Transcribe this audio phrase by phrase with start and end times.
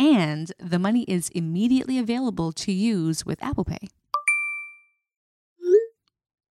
[0.00, 3.88] And the money is immediately available to use with Apple Pay.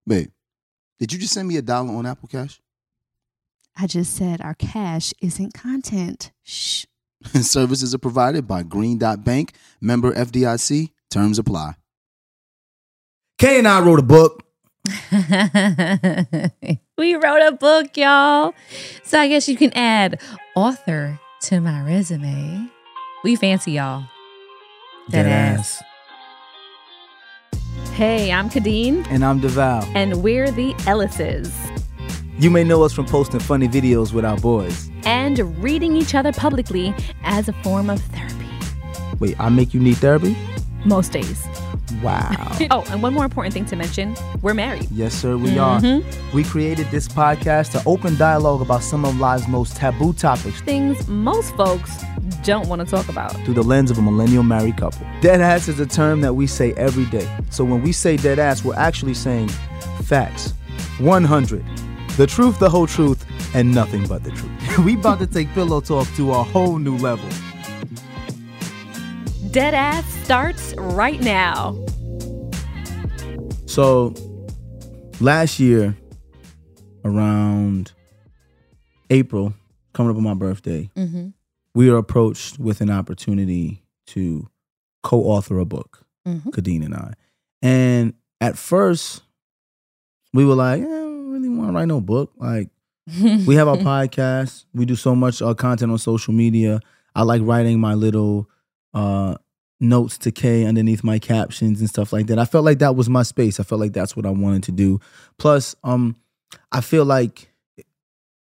[0.07, 0.29] Babe,
[0.99, 2.61] did you just send me a dollar on Apple Cash?
[3.75, 6.31] I just said our cash isn't content.
[6.43, 6.85] Shh.
[7.41, 10.91] Services are provided by Green Dot Bank, member FDIC.
[11.11, 11.73] Terms apply.
[13.39, 14.43] Kay and I wrote a book.
[16.99, 18.53] we wrote a book, y'all.
[19.05, 20.21] So I guess you can add
[20.55, 22.71] author to my resume.
[23.25, 24.05] We fancy y'all.
[25.09, 25.83] That ass.
[27.93, 29.05] Hey, I'm Kadeen.
[29.11, 29.91] And I'm Devale.
[29.97, 31.53] And we're the Ellises.
[32.39, 34.89] You may know us from posting funny videos with our boys.
[35.05, 38.47] And reading each other publicly as a form of therapy.
[39.19, 40.37] Wait, I make you need therapy?
[40.85, 41.45] Most days.
[42.01, 42.57] Wow.
[42.71, 44.87] oh, and one more important thing to mention we're married.
[44.93, 46.07] Yes, sir, we mm-hmm.
[46.07, 46.33] are.
[46.33, 50.61] We created this podcast to open dialogue about some of life's most taboo topics.
[50.61, 52.05] Things most folks
[52.43, 53.33] don't want to talk about.
[53.45, 55.07] Through the lens of a millennial married couple.
[55.21, 57.29] Dead ass is a term that we say every day.
[57.51, 59.49] So when we say dead ass, we're actually saying
[60.05, 60.55] facts.
[60.99, 61.65] 100.
[62.17, 64.79] The truth, the whole truth, and nothing but the truth.
[64.85, 67.29] we about to take pillow talk to a whole new level.
[69.51, 71.77] Dead ass starts right now.
[73.67, 74.15] So,
[75.21, 75.97] last year,
[77.05, 77.93] around
[79.11, 79.55] April,
[79.93, 81.29] coming up on my birthday, mm-hmm.
[81.75, 84.49] We were approached with an opportunity to
[85.03, 86.51] co author a book, mm-hmm.
[86.51, 87.15] Kadeen and I.
[87.63, 89.23] And at first,
[90.33, 92.33] we were like, eh, I don't really want to write no book.
[92.37, 92.69] Like,
[93.47, 96.81] we have our podcast, we do so much uh, content on social media.
[97.15, 98.49] I like writing my little
[98.95, 99.37] uh,
[99.81, 102.39] notes to K underneath my captions and stuff like that.
[102.39, 103.59] I felt like that was my space.
[103.59, 105.01] I felt like that's what I wanted to do.
[105.39, 106.17] Plus, um,
[106.73, 107.53] I feel like,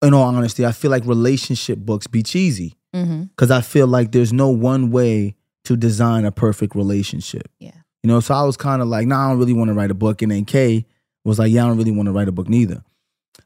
[0.03, 3.53] in all honesty, I feel like relationship books be cheesy because mm-hmm.
[3.53, 5.34] I feel like there's no one way
[5.65, 7.51] to design a perfect relationship.
[7.59, 8.21] Yeah, you know.
[8.21, 10.23] So I was kind of like, nah, I don't really want to write a book,
[10.23, 10.87] and then K
[11.25, 12.83] was like, yeah, I don't really want to write a book neither.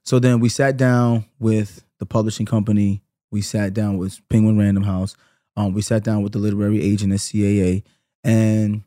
[0.05, 3.03] So then we sat down with the publishing company.
[3.31, 5.17] We sat down with Penguin Random House.
[5.57, 7.83] Um, we sat down with the literary agent at CAA,
[8.25, 8.83] and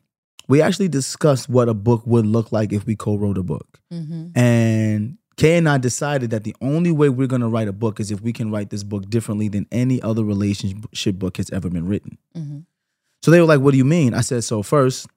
[0.48, 3.80] we actually discussed what a book would look like if we co-wrote a book.
[3.92, 4.38] Mm-hmm.
[4.38, 7.98] And Kay and I decided that the only way we're going to write a book
[7.98, 11.68] is if we can write this book differently than any other relationship book has ever
[11.68, 12.18] been written.
[12.36, 12.60] Mm-hmm.
[13.22, 15.08] So they were like, "What do you mean?" I said, "So first,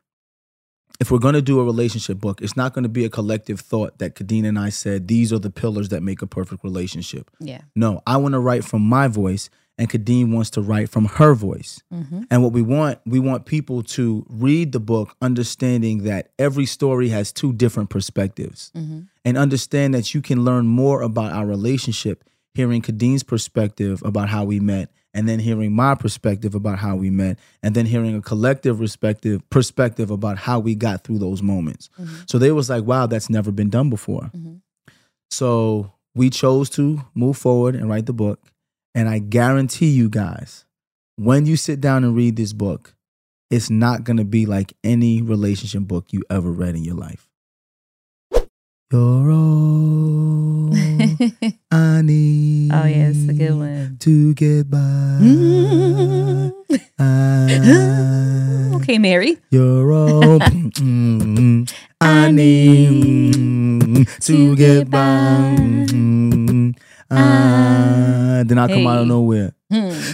[1.00, 3.60] if we're going to do a relationship book, it's not going to be a collective
[3.60, 7.30] thought that Kadeen and I said these are the pillars that make a perfect relationship.
[7.40, 7.62] Yeah.
[7.76, 11.34] No, I want to write from my voice and Kadeen wants to write from her
[11.34, 11.82] voice.
[11.94, 12.24] Mm-hmm.
[12.32, 17.10] And what we want, we want people to read the book understanding that every story
[17.10, 18.72] has two different perspectives.
[18.76, 19.02] Mm-hmm.
[19.24, 22.24] And understand that you can learn more about our relationship
[22.54, 27.10] hearing Kadeen's perspective about how we met and then hearing my perspective about how we
[27.10, 31.90] met and then hearing a collective perspective perspective about how we got through those moments.
[32.00, 32.16] Mm-hmm.
[32.28, 34.32] So they was like, wow, that's never been done before.
[34.36, 34.56] Mm-hmm.
[35.30, 38.40] So we chose to move forward and write the book.
[38.98, 40.66] And I guarantee you guys,
[41.18, 42.96] when you sit down and read this book,
[43.52, 47.30] it's not going to be like any relationship book you ever read in your life.
[48.92, 50.74] You're all
[51.72, 52.72] I need.
[52.74, 53.98] Oh, yeah, it's a good one.
[54.00, 54.80] To get by.
[55.22, 56.48] Mm-hmm.
[58.78, 59.38] okay, Mary.
[59.52, 60.40] You're all
[62.02, 66.47] I need to get by.
[67.10, 68.88] Uh, then I come hey.
[68.88, 69.54] out of nowhere.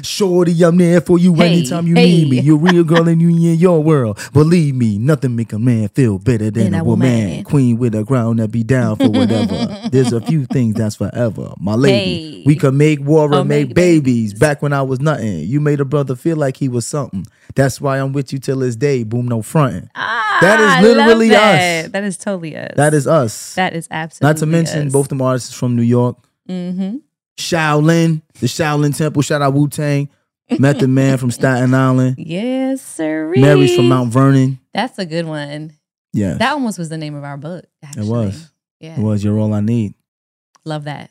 [0.01, 2.05] Shorty, I'm there for you Hey, anytime you hey.
[2.07, 2.39] need me.
[2.41, 4.17] You're real girl and you in your world.
[4.33, 7.43] Believe me, nothing make a man feel better than a woman.
[7.43, 9.77] Queen with a crown that be down for whatever.
[9.91, 11.53] There's a few things that's forever.
[11.59, 14.33] My lady, we could make war Or and make, make babies.
[14.33, 17.25] Back when I was nothing, you made a brother feel like he was something.
[17.55, 19.03] That's why I'm with you till this day.
[19.03, 19.87] Boom, no fronting.
[19.93, 21.85] That is Ah, literally that.
[21.85, 21.91] us.
[21.91, 22.71] That is totally us.
[22.75, 23.53] That is us.
[23.55, 24.93] that is absolutely Not to mention us.
[24.93, 26.17] both them artists from New York.
[26.49, 26.97] Mm-hmm.
[27.37, 29.21] Shaolin, the Shaolin Temple.
[29.21, 30.09] Shout out Wu Tang.
[30.59, 32.15] Method Man from Staten Island.
[32.19, 33.33] Yes, sir.
[33.35, 34.59] Mary's from Mount Vernon.
[34.73, 35.73] That's a good one.
[36.11, 37.65] Yeah, That almost was the name of our book.
[37.83, 38.07] Actually.
[38.07, 38.51] it was.
[38.79, 38.99] Yeah.
[38.99, 39.23] It was.
[39.23, 39.95] You're all I need.
[40.63, 41.09] Love that.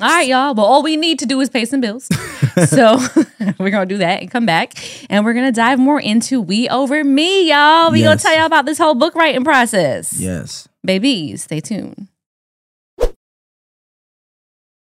[0.00, 0.54] All right, y'all.
[0.54, 2.04] Well, all we need to do is pay some bills.
[2.68, 2.98] so
[3.58, 4.74] we're gonna do that and come back,
[5.10, 7.90] and we're gonna dive more into "We Over Me," y'all.
[7.90, 10.12] We gonna tell y'all about this whole book writing process.
[10.20, 10.68] Yes.
[10.84, 12.08] Babies, stay tuned.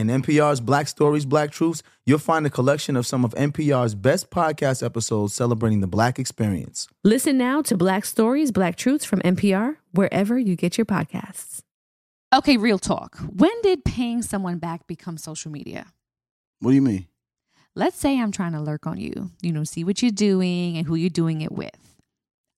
[0.00, 4.30] In NPR's Black Stories, Black Truths, you'll find a collection of some of NPR's best
[4.30, 6.88] podcast episodes celebrating the black experience.
[7.04, 11.60] Listen now to Black Stories, Black Truths from NPR, wherever you get your podcasts.
[12.32, 13.18] Okay, real talk.
[13.18, 15.92] When did paying someone back become social media?
[16.60, 17.06] What do you mean?
[17.74, 20.86] Let's say I'm trying to lurk on you, you know, see what you're doing and
[20.86, 21.76] who you're doing it with.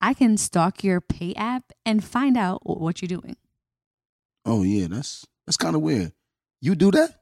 [0.01, 3.37] I can stalk your pay app and find out what you're doing.
[4.45, 6.13] Oh yeah, that's that's kind of weird.
[6.61, 7.22] You do that?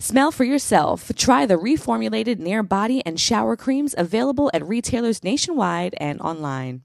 [0.00, 1.12] Smell for yourself.
[1.14, 6.82] Try the reformulated Nair body and shower creams available at retailers nationwide and online.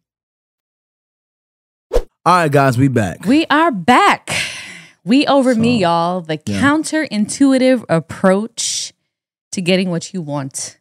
[1.93, 3.25] All right, guys, we back.
[3.25, 4.31] We are back.
[5.05, 6.21] We over me, y'all.
[6.21, 6.59] The yeah.
[6.59, 8.93] counterintuitive approach
[9.51, 10.79] to getting what you want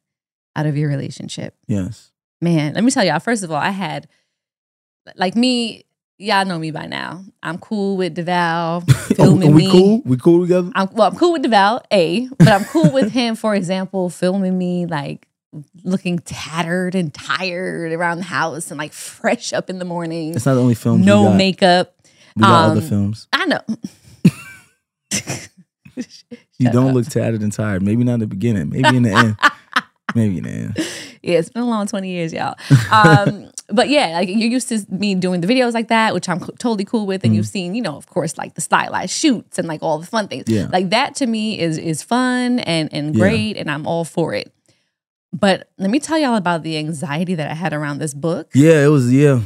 [0.57, 1.55] out of your relationship.
[1.67, 2.11] yes.
[2.41, 3.21] Man, let me tell y'all.
[3.21, 4.07] First of all, I had
[5.17, 5.85] like me.
[6.19, 7.25] Y'all know me by now.
[7.43, 9.71] I'm cool with Devale Oh, filming are we me.
[9.71, 10.03] cool?
[10.05, 10.71] We cool together?
[10.75, 11.09] I'm well.
[11.11, 13.35] I'm cool with Devale, a, but I'm cool with him.
[13.35, 15.27] For example, filming me like
[15.85, 20.47] looking tattered and tired around the house and like fresh up in the morning, It's
[20.47, 21.03] not the only film.
[21.03, 21.37] no got.
[21.37, 21.95] makeup.
[22.37, 23.27] We got um, other films.
[23.33, 23.61] I know.
[26.59, 27.83] You don't look tattered and tired.
[27.83, 28.71] Maybe not in the beginning.
[28.71, 29.37] Maybe in the end.
[30.15, 30.77] Maybe end.
[31.23, 32.55] Yeah, it's been a long 20 years, y'all.
[32.91, 36.41] Um, but yeah, like you're used to me doing the videos like that, which I'm
[36.41, 37.25] totally cool with.
[37.25, 40.07] And you've seen, you know, of course, like the stylized shoots and like all the
[40.07, 40.45] fun things.
[40.49, 40.69] Yeah.
[40.71, 43.21] Like that to me is is fun and and Yeah.
[43.21, 44.53] great, and I'm all for it.
[45.33, 48.51] But let me tell y'all about the anxiety that I had around this book.
[48.55, 49.13] Yeah, it was.
[49.13, 49.41] Yeah,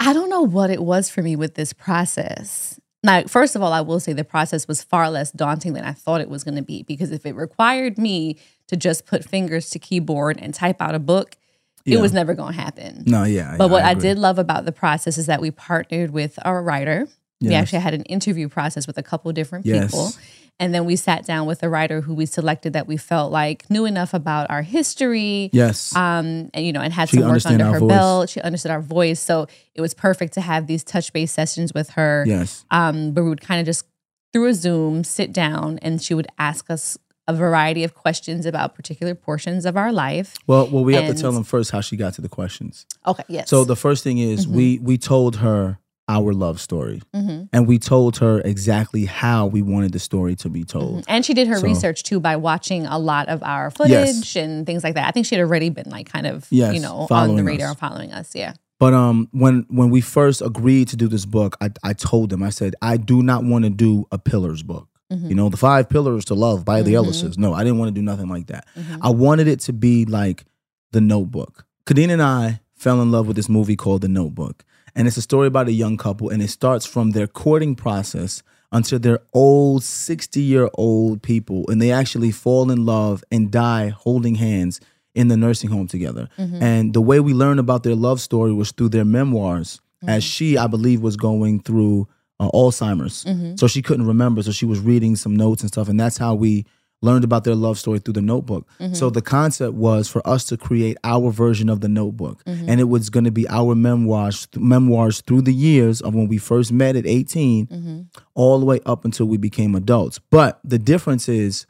[0.00, 2.78] I don't know what it was for me with this process.
[3.02, 5.92] Now, first of all, I will say the process was far less daunting than I
[5.92, 8.36] thought it was going to be because if it required me
[8.68, 11.36] to just put fingers to keyboard and type out a book,
[11.84, 13.04] it was never going to happen.
[13.06, 13.54] no, yeah.
[13.56, 14.02] But what I, agree.
[14.02, 17.06] did love about the process is that we partnered with our writer.
[17.40, 19.90] We actually had an interview process with a couple different Yes.
[19.92, 20.10] people.
[20.58, 23.68] And then we sat down with a writer who we selected that we felt like
[23.70, 25.94] knew enough about our history, Yes.
[25.94, 27.88] um, and you know, and had She some work under her voice.
[27.90, 28.30] belt.
[28.30, 31.90] She understood our voice, so it was perfect to have these touch base sessions with
[31.90, 32.24] her.
[32.26, 32.64] yes.
[32.70, 33.84] Um, but we would kind of just
[34.32, 36.96] through a Zoom sit down, and she would ask us
[37.28, 40.34] a variety of questions about particular portions of our life.
[40.46, 42.86] Well, well, we have to tell them first how she got to the questions.
[43.06, 43.48] Okay, yes.
[43.50, 44.50] So the first thing is Mhm.
[44.50, 45.78] we we told her
[46.08, 47.48] our love story, Mhm.
[47.52, 51.04] and we told her exactly how we wanted the story to be told.
[51.08, 54.64] And she did her So- research too by watching a lot of our footage and
[54.64, 55.08] things like that.
[55.08, 57.70] I think she had already been like kind of, Yes, you know, on the radar
[57.70, 58.30] and following us.
[58.36, 58.52] Yeah.
[58.78, 62.40] But um, when when we first agreed to do this book, I I told them
[62.42, 64.86] I said I do not want to do a pillars book.
[65.12, 65.28] Mhm.
[65.28, 67.04] You know, the five pillars to love by the Mhm.
[67.04, 67.38] Ellises.
[67.38, 68.66] No, I didn't want to do nothing like that.
[68.76, 68.98] Mhm.
[69.02, 70.44] I wanted it to be like
[70.92, 71.64] The Notebook.
[71.86, 74.64] Kadeen and I fell in love with this movie called The Notebook.
[74.94, 78.42] And it's a story about a young couple, and it starts from their courting process
[78.72, 83.90] until they're old, 60 year old people, and they actually fall in love and die
[83.90, 84.80] holding hands
[85.14, 86.28] in the nursing home together.
[86.38, 86.60] Mhm.
[86.62, 90.58] And the way we learned about their love story was through their memoirs, as she,
[90.58, 92.08] I believe, was going through
[92.40, 93.24] uh, Alzheimer's.
[93.24, 93.58] Mhm.
[93.58, 94.42] So she couldn't remember.
[94.42, 95.88] So she was reading some notes and stuff.
[95.88, 96.64] And that's how we
[97.02, 98.66] learned about their love story through the notebook.
[98.94, 102.42] So the concept was for us to create our version of the notebook.
[102.46, 106.38] And it was going to be our memoirs, memoirs through the years of when we
[106.38, 108.06] first met at 18, Mhm.
[108.34, 110.18] all the way up until we became adults.
[110.30, 111.66] But the difference is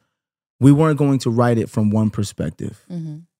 [0.60, 2.80] we weren't going to write it from one perspective.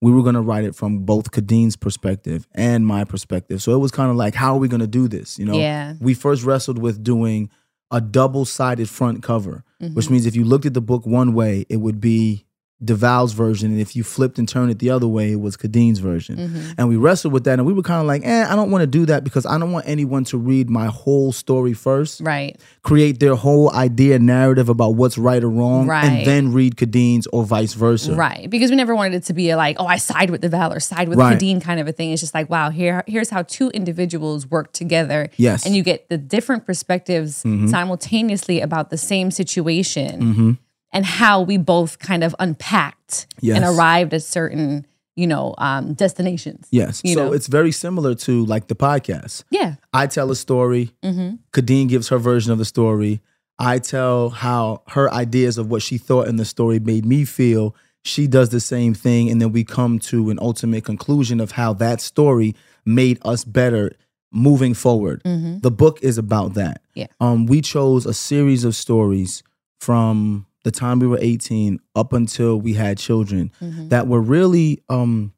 [0.03, 3.63] We were going to write it from both Kadeen's perspective and my perspective.
[3.63, 5.39] So it was kind of like, how are we going to do this?
[5.39, 5.95] You know, Yeah.
[6.01, 7.51] we first wrestled with doing
[7.91, 9.95] a double-sided front cover, Mm-hmm.
[9.95, 12.46] which means if you looked at the book one way, it would be
[12.85, 15.99] Devale's version, and if you flipped and turned it the other way, it was Kadeen's
[15.99, 16.37] version.
[16.37, 16.75] Mhm.
[16.77, 18.83] And we wrestled with that, and we were kind of like, eh, I don't want
[18.83, 22.59] to do that because I don't want anyone to read my whole story first, Right.
[22.83, 26.05] create their whole idea narrative about what's right or wrong, Right.
[26.05, 28.15] and then read Kadeen's or vice versa.
[28.15, 28.51] Right.
[28.51, 30.81] Because we never wanted it to be a like, oh, I side with Devale or
[30.81, 31.39] side with Right.
[31.39, 32.11] Kadeen kind of a thing.
[32.13, 35.31] It's just like, wow, here here's how two individuals work together.
[35.39, 35.65] Yes.
[35.65, 37.71] And you get the different perspectives Mhm.
[37.71, 40.51] simultaneously about the same situation hmm
[40.93, 43.57] and how we both kind of unpacked Yes.
[43.57, 46.67] and arrived at certain, you know, um, destinations.
[46.71, 47.03] Yes.
[47.05, 47.33] So know?
[47.33, 49.45] it's very similar to like the podcast.
[49.51, 49.75] Yeah.
[49.93, 51.37] I tell a story, Mm-hmm.
[51.53, 53.21] Kadeen gives her version of the story.
[53.59, 57.75] I tell how her ideas of what she thought in the story made me feel.
[58.05, 59.31] She does the same thing.
[59.31, 63.93] And then we come to an ultimate conclusion of how that story made us better
[64.33, 65.23] moving forward.
[65.25, 65.61] Mm-hmm.
[65.61, 66.83] The book is about that.
[66.95, 67.07] Yeah.
[67.21, 69.43] Um, we chose a series of stories
[69.81, 73.89] from the time we were 18 up until we had children Mm-hmm.
[73.93, 75.33] that were really um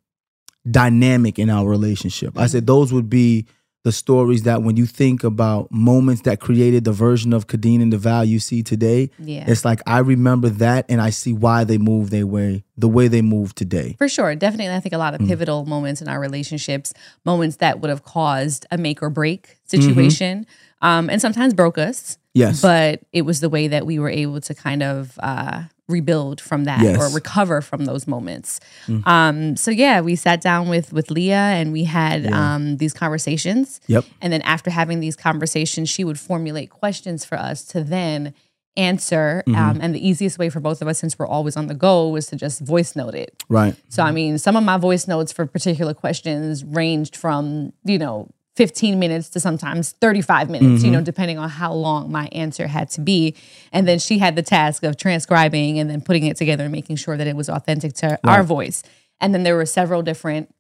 [0.71, 2.33] dynamic in our relationship.
[2.39, 3.47] I said those would be
[3.89, 7.91] the stories that when you think about moments that created the version of Kadeen and
[7.91, 9.47] Devale you see today, Yeah.
[9.49, 13.09] it's like I remember that and I see why they move their way, the way
[13.09, 13.95] they move today.
[13.97, 14.35] For sure.
[14.35, 14.75] Definitely.
[14.75, 15.21] I think a lot Mm.
[15.23, 16.93] of pivotal moments in our relationships,
[17.25, 19.83] moments that would have caused a make or break Mm-hmm.
[19.95, 20.47] situation,
[20.83, 22.19] um, and sometimes broke us.
[22.35, 22.61] Yes.
[22.61, 26.65] But it was the way that we were able to kind of uh, rebuild from
[26.65, 26.99] that Yes.
[27.01, 28.61] or recover from those moments.
[28.87, 29.07] Mm.
[29.07, 32.55] Um, so yeah, we sat down with with Leah and we had Yeah.
[32.55, 33.81] um, these conversations.
[33.87, 34.05] Yep.
[34.21, 38.35] And then after having these conversations, she would formulate questions for us to then
[38.77, 39.43] answer.
[39.47, 39.61] Mm-hmm.
[39.61, 42.09] Um, and the easiest way for both of us, since we're always on the go,
[42.09, 43.43] was to just voice note it.
[43.49, 43.75] Right.
[43.89, 48.29] So I mean, some of my voice notes for particular questions ranged from, you know,
[48.59, 51.05] 15 minutes to sometimes 35 minutes, you know, mm-hmm.
[51.05, 53.37] depending on how long my answer had to be.
[53.71, 56.97] And then she had the task of transcribing and then putting it together and making
[56.97, 58.83] sure that it was authentic to our voice.
[59.21, 60.53] And then there were several different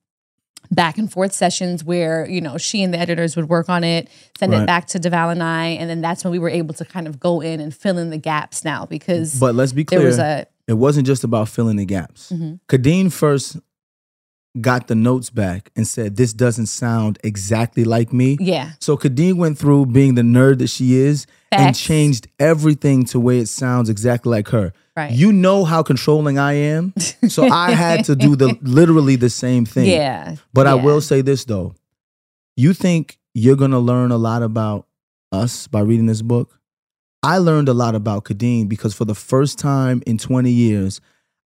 [0.70, 4.08] back and forth sessions where you know she and the editors would work on it
[4.38, 4.62] send Right.
[4.62, 7.06] it back to devale and i and then that's when we were able to kind
[7.06, 10.04] of go in and fill in the gaps now because But let's be clear.
[10.04, 12.30] was a it wasn't just about filling the gaps.
[12.30, 12.56] Mm-hmm.
[12.68, 13.56] Kadeen first
[14.60, 18.36] got the notes back and said, This doesn't sound exactly like me.
[18.40, 23.20] yeah So Kadeen went through being the nerd that she is and changed everything to
[23.20, 24.72] way it sounds exactly like her.
[24.96, 25.12] Right.
[25.12, 26.92] You know how controlling I am.
[27.28, 29.86] So I had to do the literally the same thing.
[29.86, 31.74] yeah But I will say this though.
[32.56, 34.86] You think you're gonna learn a lot about
[35.30, 36.58] us by reading this book?
[37.22, 41.00] I learned a lot about Kadeen because for the first time in 20 years,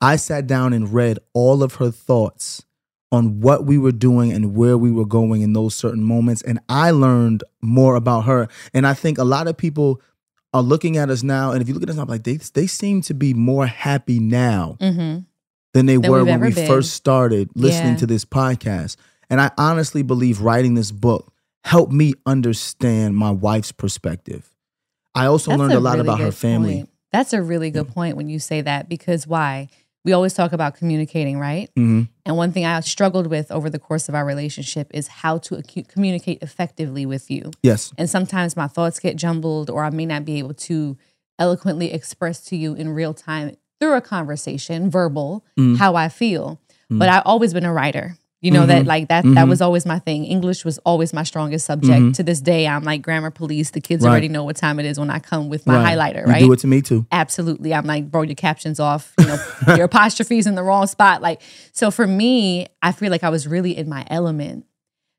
[0.01, 2.65] I sat down and read all of her thoughts
[3.11, 6.41] on what we were doing and where we were going in those certain moments.
[6.43, 8.47] And I learned more about her.
[8.73, 9.99] And I think a lot of people
[10.53, 11.51] are looking at us now.
[11.51, 14.19] And if you look at us now, like they, they seem to be more happy
[14.19, 15.25] now Mhm.
[15.73, 16.67] than they Than were when we been.
[16.67, 17.97] first started listening Yeah.
[17.99, 18.95] to this podcast.
[19.29, 21.31] And I honestly believe writing this book
[21.63, 24.49] helped me understand my wife's perspective.
[25.15, 26.75] I also That's learned a lot really about her family.
[26.77, 26.89] point.
[27.11, 29.69] That's a really good point when you say that because why?
[30.05, 31.69] We always talk about communicating, right?
[31.77, 32.07] Mhm.
[32.25, 35.61] And one thing I struggled with over the course of our relationship is how to
[35.87, 37.51] communicate effectively with you.
[37.63, 37.91] Yes.
[37.97, 40.97] And sometimes my thoughts get jumbled, or I may not be able to
[41.37, 45.77] eloquently express to you in real time through a conversation, verbal, Mhm.
[45.77, 46.59] how I feel.
[46.91, 46.99] Mm.
[46.99, 48.17] But I've always been a writer.
[48.41, 48.87] You know that Mhm.
[48.87, 49.49] like that that Mhm.
[49.49, 50.23] was always my thing.
[50.23, 51.99] English was always my strongest subject.
[52.01, 52.13] Mhm.
[52.13, 53.71] To this day, I'm like grammar police.
[53.71, 54.11] The kids Right.
[54.11, 55.97] already know what time it is when I come with my Right.
[55.97, 56.39] highlighter, You right?
[56.43, 57.05] do it to me too.
[57.11, 59.37] absolutely i'm like bro your captions off you know
[59.75, 61.41] your apostrophes in the wrong spot like
[61.73, 64.63] so for me i feel like i was really in my element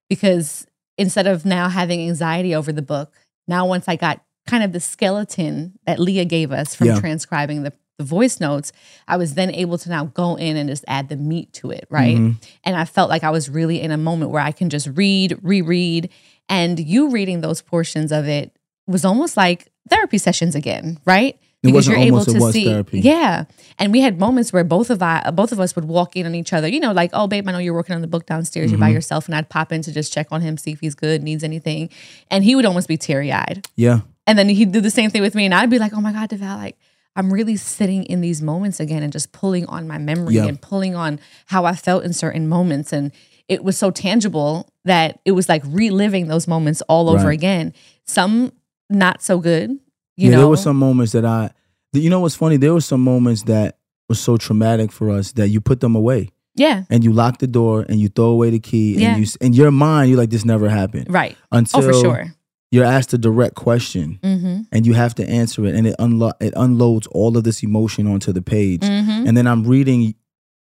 [0.08, 0.66] because
[0.98, 3.12] instead of now having anxiety over the book
[3.48, 6.98] now once i got kind of the skeleton that leah gave us from Yeah.
[7.00, 8.68] transcribing the, the voice notes
[9.06, 11.84] i was then able to now go in and just add the meat to it
[11.90, 12.34] right Mhm.
[12.66, 15.28] and I felt like I was really in a moment where I can just read,
[15.42, 16.08] reread,
[16.48, 18.46] and you reading those portions of it
[18.86, 21.34] was almost like therapy sessions again, right?
[21.62, 23.00] It wasn't almost, it was therapy.
[23.00, 23.44] yeah.
[23.78, 26.34] And we had moments where both of I, both of us would walk in on
[26.34, 26.68] each other.
[26.68, 28.70] You know, like, oh, babe, I know you're working on the book downstairs.
[28.70, 28.86] You're Mm-hmm.
[28.94, 31.22] by yourself, and I'd pop in to just check on him, see if he's good,
[31.22, 31.90] needs anything,
[32.30, 33.68] and he would almost be teary eyed.
[33.76, 34.00] Yeah.
[34.26, 36.12] And then he'd do the same thing with me, and I'd be like, "Oh my
[36.12, 36.76] God, Devale, like
[37.16, 40.94] I'm really sitting in these moments again, and just pulling on my memory and pulling
[40.94, 43.10] on how I felt in certain moments." And
[43.48, 47.34] it was so tangible that it was like reliving those moments all over Right.
[47.34, 47.72] again.
[48.06, 48.52] Some
[48.88, 49.78] not so good, you
[50.16, 50.36] yeah, know.
[50.38, 51.50] there were some moments that I,
[51.92, 52.56] you know what's funny?
[52.56, 56.30] There were some moments that were so traumatic for us that you put them away
[56.56, 59.14] yeah, and you lock the door and you throw away the key Yeah.
[59.14, 61.06] and you, in your mind, you're like, this never happened.
[61.08, 61.36] right.
[61.52, 62.34] Until Oh, for sure.
[62.70, 64.62] You're asked a direct question Mm-hmm.
[64.72, 68.06] and you have to answer it and it, unlo- it unloads all of this emotion
[68.06, 68.80] onto the page.
[68.82, 69.26] Mm-hmm.
[69.26, 70.14] And then I'm reading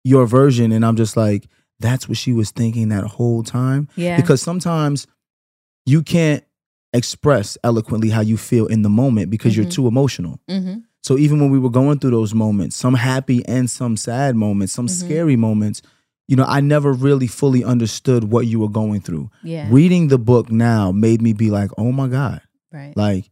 [0.05, 1.47] your version and I'm just like,
[1.79, 3.89] that's what she was thinking that whole time.
[3.97, 4.17] Yeah.
[4.17, 5.07] Because sometimes
[5.87, 6.43] you can't
[6.93, 9.71] express eloquently how you feel in the moment because you're Mhm.
[9.73, 10.41] too emotional.
[10.49, 10.79] mm-hmm.
[11.03, 14.73] So even when we were going through those moments, some happy and some sad moments,
[14.75, 14.91] some Mhm.
[14.91, 15.81] scary moments,
[16.31, 19.31] you know, I never really fully understood what you were going through.
[19.43, 19.67] Yeah.
[19.69, 22.41] Reading the book now made me be like, oh my God.
[22.73, 22.97] right.
[22.97, 23.29] Like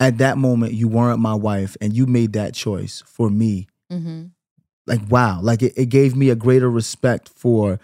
[0.00, 3.66] at that moment, you weren't my wife and you made that choice for me.
[3.92, 4.26] mm-hmm.
[4.86, 5.40] Like, wow.
[5.42, 7.80] Like it, it gave me a greater respect for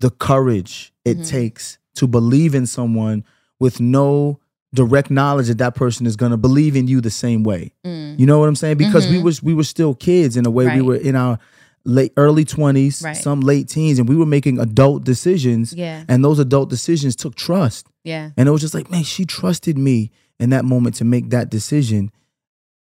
[0.00, 1.28] the courage it Mhm.
[1.28, 3.24] takes to believe in someone
[3.58, 4.38] with no
[4.74, 7.72] direct knowledge that that person is going to believe in you the same way.
[7.84, 8.18] Mm.
[8.18, 8.76] You know what I'm saying?
[8.76, 9.22] Because we Mhm.
[9.22, 10.66] was we were still kids in a way.
[10.76, 11.38] We were in our
[11.86, 13.16] late early 20s, Right.
[13.16, 16.04] some late teens and we were making adult decisions Yeah.
[16.08, 17.86] and those adult decisions took trust.
[18.04, 18.30] Yeah.
[18.36, 21.48] And it was just like, man, she trusted me in that moment to make that
[21.50, 22.10] decision.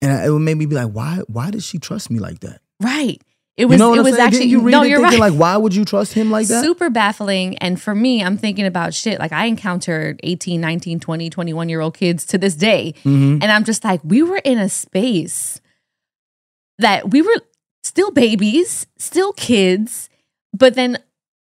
[0.02, 1.20] And it made me be like, why?
[1.28, 2.60] Why did she trust me like that?
[2.80, 3.20] Right.
[3.56, 3.74] It was.
[3.74, 4.26] you know it I'm was saying?
[4.26, 4.38] actually.
[4.40, 5.30] Didn't you read no, it you're thinking right.
[5.32, 6.64] like, why would you trust him like that?
[6.64, 7.58] Super baffling.
[7.58, 9.18] And for me, I'm thinking about shit.
[9.18, 12.94] Like I encountered 18, 19, 20, 21 year old kids to this day.
[13.04, 13.42] Mhm.
[13.42, 15.60] And I'm just like, we were in a space
[16.78, 17.34] that we were
[17.82, 20.08] still babies, still kids,
[20.52, 20.98] but then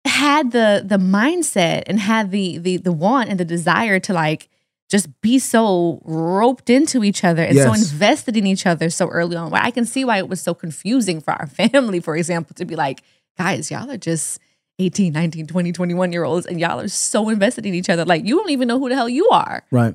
[0.04, 4.48] had the the mindset and had the the the want and the desire to like
[4.90, 9.36] just be so roped into each other and so invested in each other so early
[9.36, 9.50] on.
[9.50, 12.66] Where I can see why it was so confusing for our family, for example, to
[12.66, 13.02] be like,
[13.38, 14.38] guys, y'all are just
[14.78, 18.04] 18, 19, 20, 21 year olds and y'all are so invested in each other.
[18.04, 19.62] Like you don't even know who the hell you are.
[19.70, 19.94] Right.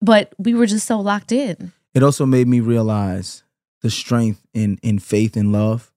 [0.00, 1.72] But we were just so locked in.
[1.92, 3.42] It also made me realize
[3.82, 5.90] the strength in in faith and love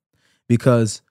[0.48, 1.02] because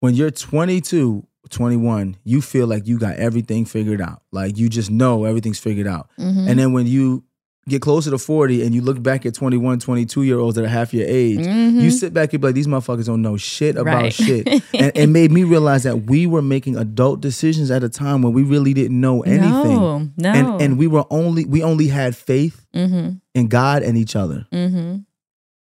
[0.00, 4.22] when you're 22, 21, you feel like you got everything figured out.
[4.32, 6.10] Like you just know everything's figured out.
[6.18, 6.48] Mhm.
[6.48, 7.22] And then when you
[7.68, 10.68] get closer to 40 and you look back at 21, 22 year olds that are
[10.68, 14.02] half your age, you sit back and be like, these motherfuckers don't know shit about
[14.02, 14.02] Mm-hmm.
[14.02, 14.12] Right.
[14.12, 14.62] shit.
[14.74, 18.32] and it made me realize that we were making adult decisions at a time when
[18.32, 19.46] we really didn't know anything.
[19.76, 20.30] No, no.
[20.32, 23.18] And and we were only we only had faith mm-hmm.
[23.34, 24.46] in God and each other.
[24.52, 24.96] Mm-hmm.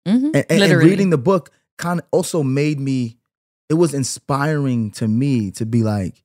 [0.08, 0.26] Mm-hmm.
[0.34, 3.18] And, and- and reading the book kind of also made me
[3.70, 6.24] it was inspiring to me to be like,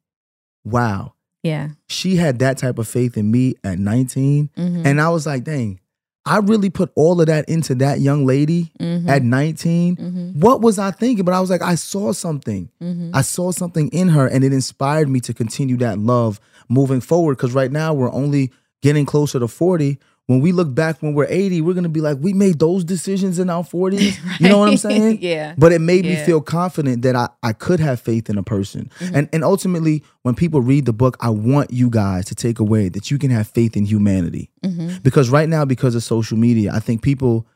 [0.65, 1.71] wow, yeah.
[1.89, 4.51] she had that type of faith in me at 19.
[4.57, 4.87] Mm-hmm.
[4.87, 5.81] And I was like, dang,
[6.25, 9.09] I really put all of that into that young lady mm-hmm.
[9.09, 9.97] at 19.
[9.97, 10.41] mm-hmm.
[10.41, 11.25] What was I thinking?
[11.25, 12.71] But I was like, I saw something.
[12.81, 13.11] Mm-hmm.
[13.13, 17.39] I saw something in her and it inspired me to continue that love moving forward.
[17.39, 19.99] Cause right now we're only getting closer to 40.
[20.29, 23.39] When we look back when we're 80, we're gonna be like, we made those decisions
[23.41, 24.17] in our 40s.
[24.41, 25.19] You know what I'm saying?
[25.21, 25.55] yeah.
[25.59, 26.17] But it made me Yeah.
[26.19, 26.27] Mm-hmm.
[26.27, 28.91] feel confident that I, I could have faith in a person.
[29.01, 32.89] And and ultimately, when people read the book, I want you guys to take away
[32.91, 34.51] that you can have faith in humanity.
[34.65, 34.99] Mm-hmm.
[35.03, 37.47] Because right now, because of social media, I think people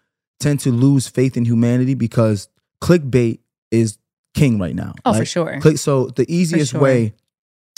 [0.41, 2.49] tend to lose faith in humanity because
[2.83, 3.39] clickbait
[3.71, 3.97] is
[4.35, 4.93] king right now.
[5.05, 5.61] Oh, for sure.
[5.61, 6.81] Click, so the easiest sure.
[6.81, 7.15] way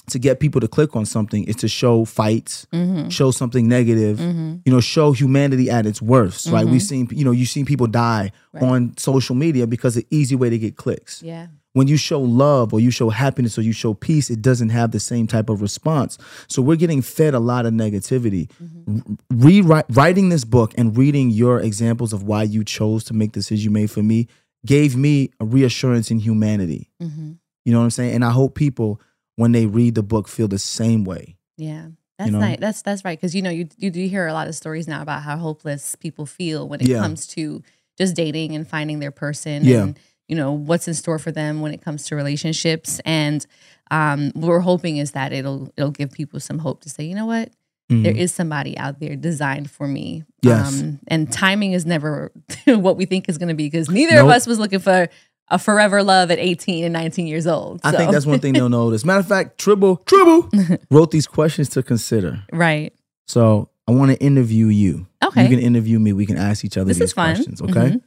[0.09, 3.09] to get people to click on something is to show fights, Mm-hmm.
[3.09, 4.57] show something negative, Mm-hmm.
[4.65, 6.67] you know, show humanity at its worst, right?
[6.67, 8.63] We've seen, you know, you've seen people die Right.
[8.63, 11.23] on social media because it's easy way to get clicks.
[11.23, 11.49] Yeah.
[11.75, 14.91] When you show love or you show happiness or you show peace, it doesn't have
[14.91, 16.19] the same type of response.
[16.49, 18.51] So we're getting fed a lot of negativity.
[18.61, 19.15] Mm-hmm.
[19.31, 23.41] Rewrite writing this book and reading your examples of why you chose to make the
[23.41, 24.27] decision you made for me
[24.67, 26.91] gave me a reassurance in humanity.
[27.01, 27.33] Mm-hmm.
[27.65, 28.15] You know what I'm saying?
[28.15, 29.01] And I hope people,
[29.39, 31.37] when they read the book, feel the same way.
[31.57, 31.87] Yeah.
[32.19, 32.41] That's know?
[32.41, 32.59] nice.
[32.59, 33.17] That's that's right.
[33.17, 35.95] Because you know, you you do hear a lot of stories now about how hopeless
[35.95, 36.99] people feel when it Yeah.
[37.01, 37.63] comes to
[37.97, 39.83] just dating and finding their person Yeah.
[39.85, 43.01] and you know what's in store for them when it comes to relationships.
[43.05, 43.47] And
[43.93, 47.15] um, what we're hoping is that it'll it'll give people some hope to say, you
[47.15, 47.53] know what,
[47.91, 48.03] Mhm.
[48.03, 50.25] there is somebody out there designed for me.
[50.43, 50.83] Yes.
[50.83, 52.33] Um, and timing is never
[52.67, 54.25] what we think is going to be because neither Nope.
[54.25, 55.09] of us was looking for
[55.51, 57.81] a forever love at 18 and 19 years old.
[57.85, 59.05] I think that's one thing they'll notice.
[59.05, 60.51] Matter of fact, Tribble, Tribble
[60.91, 62.45] wrote these questions to consider.
[62.53, 62.93] right.
[63.27, 65.07] So I want to interview you.
[65.25, 65.43] Okay.
[65.45, 66.13] You can interview me.
[66.13, 67.61] We can ask each other This these questions.
[67.61, 67.73] Okay.
[67.73, 68.03] Mhm.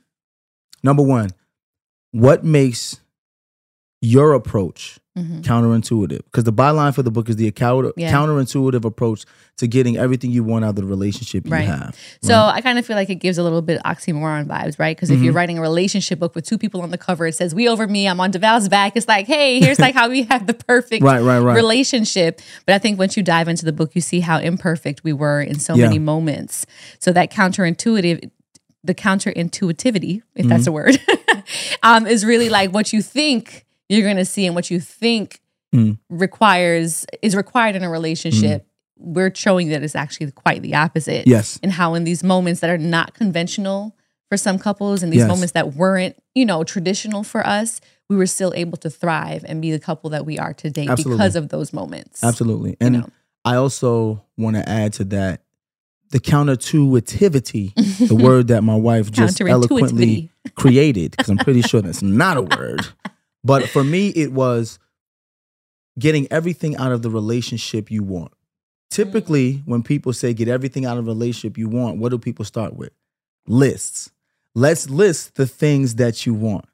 [0.83, 1.29] Number one,
[2.11, 2.99] what makes
[4.01, 5.41] your approach Mhm.
[5.43, 6.21] counterintuitive?
[6.25, 8.11] Because the byline for the book is the counter, Yeah.
[8.13, 9.25] counterintuitive approach
[9.57, 11.67] to getting everything you want out of the relationship you Right.
[11.67, 11.95] have.
[12.21, 14.95] So I kind of feel like it gives a little bit oxymoron vibes, right?
[14.95, 15.25] Because if Mm-hmm.
[15.25, 17.87] you're writing a relationship book with two people on the cover, it says "We over
[17.87, 18.93] me." I'm on Devale's back.
[18.95, 21.55] It's like, hey, here's like how we have the perfect Right, right, right.
[21.55, 22.39] relationship.
[22.65, 25.41] But I think once you dive into the book, you see how imperfect we were
[25.41, 25.87] in so Yeah.
[25.87, 26.65] many moments.
[26.99, 28.29] So that counterintuitive,
[28.83, 30.69] the counterintuitivity, if that's Mm-hmm.
[30.69, 31.01] a word,
[31.83, 33.65] um, is really like what you think
[33.97, 35.39] you're going to see and what you think
[35.73, 35.97] Mm.
[36.09, 38.67] requires is required in a relationship.
[38.97, 41.57] We're showing that it's actually quite the opposite Yes.
[41.63, 43.95] and how in these moments that are not conventional
[44.27, 45.29] for some couples and these Yes.
[45.29, 49.61] moments that weren't you know traditional for us we were still able to thrive and
[49.61, 51.17] be the couple that we are today Absolutely.
[51.17, 52.75] because of those moments Absolutely.
[52.81, 53.09] And know.
[53.45, 55.41] I also want to add to that
[56.09, 57.73] the counterintuitivity,
[58.07, 62.41] the word that my wife just eloquently created, because I'm pretty sure that's not a
[62.41, 62.85] word.
[63.43, 64.79] But for me, it was
[65.99, 68.31] getting everything out of the relationship you want.
[68.89, 72.45] Typically, when people say get everything out of a relationship you want, what do people
[72.45, 72.91] start with?
[73.47, 74.11] Lists.
[74.53, 76.65] Let's list the things that you want.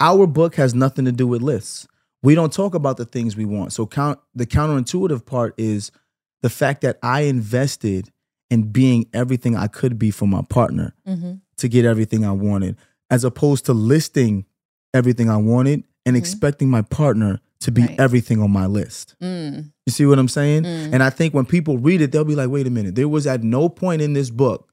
[0.00, 1.86] Our book has nothing to do with lists.
[2.22, 3.72] We don't talk about the things we want.
[3.72, 5.92] So count the counterintuitive part is
[6.42, 8.10] the fact that I invested
[8.50, 11.40] in being everything I could be for my partner Mhm.
[11.58, 12.76] to get everything I wanted,
[13.10, 14.46] as opposed to listing
[14.94, 17.90] everything I wanted and expecting my partner to be Mm-hmm.
[17.90, 18.00] Right.
[18.00, 19.14] everything on my list.
[19.22, 20.64] Mm, You see what I'm saying?
[20.64, 20.92] Mm.
[20.92, 23.26] And I think when people read it, they'll be like, wait a minute, there was
[23.26, 24.68] at no point in this book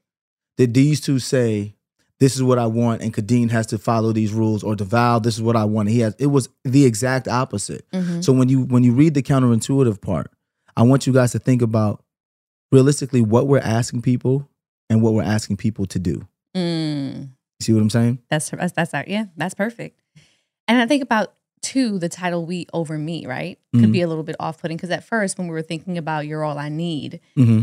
[0.58, 1.74] that these two say,
[2.20, 5.34] this is what I want, and Kadeen has to follow these rules, or Devale, this
[5.34, 5.88] is what I want.
[5.88, 7.84] He has it was the exact opposite.
[7.92, 8.22] mhm.
[8.22, 10.30] So when you when you read the counterintuitive part,
[10.76, 12.04] I want you guys to think about
[12.70, 14.48] realistically what we're asking people
[14.88, 16.28] and what we're asking people to do.
[16.56, 17.30] Mm.
[17.58, 18.18] You see what I'm saying?
[18.30, 19.98] that's that's that's yeah that's perfect
[20.68, 23.92] and i think about too the title we over me right could Mhm.
[23.92, 26.58] be a little bit off-putting because at first when we were thinking about you're all
[26.58, 27.62] i need Mm-hmm.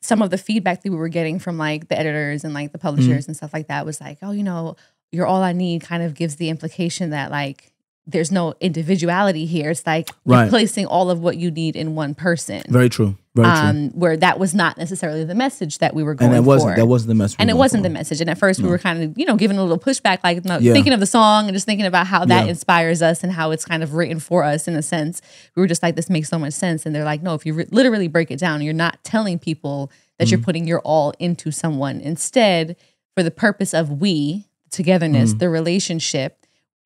[0.00, 2.78] some of the feedback that we were getting from like the editors and like the
[2.78, 4.76] publishers and stuff like that was like, oh, you know,
[5.12, 7.72] you're all I need kind of gives the implication that like
[8.10, 9.70] there's no individuality here.
[9.70, 10.44] It's like Right.
[10.44, 12.62] replacing all of what you need in one person.
[12.68, 13.16] Very true.
[13.34, 13.68] Very true.
[13.68, 16.72] Um, where that was not necessarily the message that we were going And that wasn't
[16.72, 16.76] for.
[16.76, 17.38] that wasn't the message.
[17.38, 18.20] we and it wasn't going the message.
[18.20, 20.58] And at first, we were kind of, you know, giving a little pushback, like no,
[20.58, 20.72] Yeah.
[20.72, 22.50] thinking of the song and just thinking about how that Yeah.
[22.50, 25.22] inspires us and how it's kind of written for us in a sense.
[25.54, 26.84] We were just like, this makes so much sense.
[26.86, 29.90] And they're like, no, if you re- literally break it down, you're not telling people
[30.18, 32.00] that you're putting your all into someone.
[32.00, 32.76] Instead,
[33.16, 35.38] for the purpose of we, togetherness, Mhm.
[35.38, 36.39] the relationship,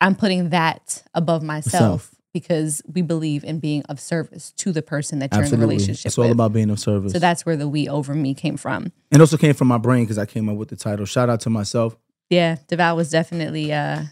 [0.04, 2.14] I'm putting that above myself Self.
[2.32, 6.06] because we believe in being of service to the person that you're in a relationship
[6.06, 6.32] It's all with.
[6.32, 7.12] about being of service.
[7.12, 8.92] so that's where the we over me came from.
[9.10, 11.06] and also came from my brain because I came up with the title.
[11.06, 11.96] Shout out to myself.
[12.30, 14.02] Yeah, Devale was definitely uh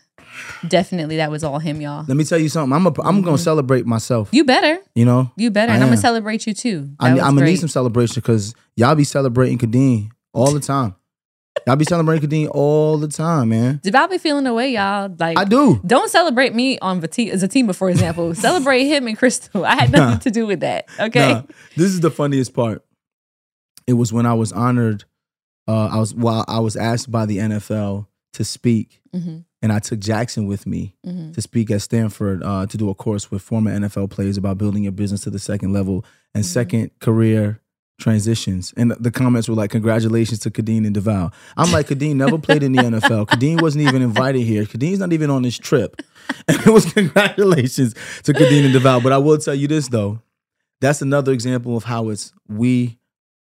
[0.66, 2.04] definitely that was all him, y'all.
[2.06, 2.72] Let me tell you something.
[2.74, 3.24] I'm a, I'm Mm-hmm.
[3.24, 4.28] gonna celebrate myself.
[4.32, 4.78] You better.
[4.94, 5.72] You know, You better.
[5.72, 6.90] I and I'm gonna celebrate you too.
[7.00, 10.94] That I, I'm gonna need some celebration because y'all be celebrating Kadeen all the time.
[11.66, 13.80] Y'all be celebrating Kadeen all the time, man.
[13.84, 15.14] Devale be feeling the way, y'all.
[15.18, 15.80] Like I do.
[15.86, 18.34] Don't celebrate me on Zatima, for example.
[18.48, 19.64] celebrate him and Crystal.
[19.64, 20.16] I had nothing Nah.
[20.18, 20.86] to do with that.
[20.98, 21.32] Okay.
[21.34, 21.42] Nah,
[21.76, 22.84] this is the funniest part.
[23.86, 25.04] It was when I was honored.
[25.68, 26.44] Uh, I was well.
[26.48, 30.96] I was asked by the NFL to speak, hmm and I took Jackson with me
[31.04, 34.58] hmm to speak at Stanford uh, to do a course with former NFL players about
[34.58, 36.48] building your business to the second level and Mhm.
[36.48, 37.60] second career
[38.02, 38.74] transitions.
[38.76, 42.62] And the comments were like, "Congratulations to Kadeen and Devale." I'm like, Kadeen never played
[42.62, 43.26] in the NFL.
[43.28, 44.64] Kadeen wasn't even invited here.
[44.64, 46.02] Kadeen's not even on this trip.
[46.48, 49.02] And it was congratulations to Kadeen and Devale.
[49.02, 50.20] But I will tell you this though,
[50.80, 52.98] that's another example of how it's we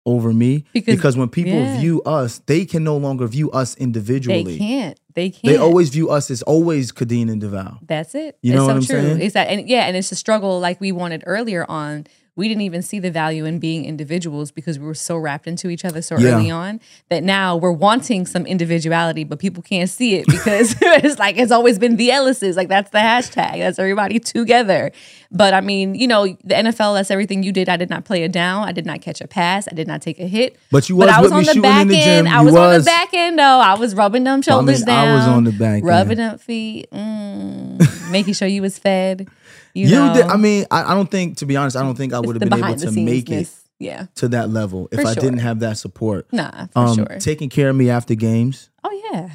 [0.04, 1.80] over me Because- because, when people yeah.
[1.80, 4.44] view us, they can no longer view us individually.
[4.44, 5.00] They can't.
[5.14, 5.42] They can't.
[5.44, 7.78] They always view us as always Kadeen and Devale.
[7.82, 8.38] That's it.
[8.42, 9.02] You it's know so what I'm true.
[9.02, 9.20] saying?
[9.22, 12.06] It's that, and yeah, and it's a struggle like we wanted earlier on.
[12.36, 15.70] We didn't even see the value in being individuals because we were so wrapped into
[15.70, 16.34] each other so Yeah.
[16.34, 21.18] early on that now we're wanting some individuality, but people can't see it because it's
[21.18, 22.54] like it's always been the Ellises.
[22.56, 23.58] Like that's the hashtag.
[23.58, 24.92] That's everybody together.
[25.32, 27.68] But I mean, you know, the NFL, that's everything you did.
[27.68, 28.68] I did not play a down.
[28.68, 29.66] I did not catch a pass.
[29.70, 30.56] I did not take a hit.
[30.70, 32.28] But you But I was on the back in the end.
[32.28, 33.42] I You was, on the back end though.
[33.60, 35.08] I was rubbing them shoulders I mean, down.
[35.08, 35.84] I was on the back end.
[35.86, 39.28] rubbing up feet, mm, making sure you was fed.
[39.76, 40.24] You, You know, did.
[40.26, 42.48] I mean, I, I don't think, to be honest, I don't think I would have
[42.50, 43.48] been able to make it.
[43.78, 45.20] Yeah, to that level if For I sure.
[45.22, 46.32] didn't have that support.
[46.32, 47.18] nah, for Um, sure.
[47.20, 48.70] taking care of me after games.
[48.82, 49.28] oh yeah,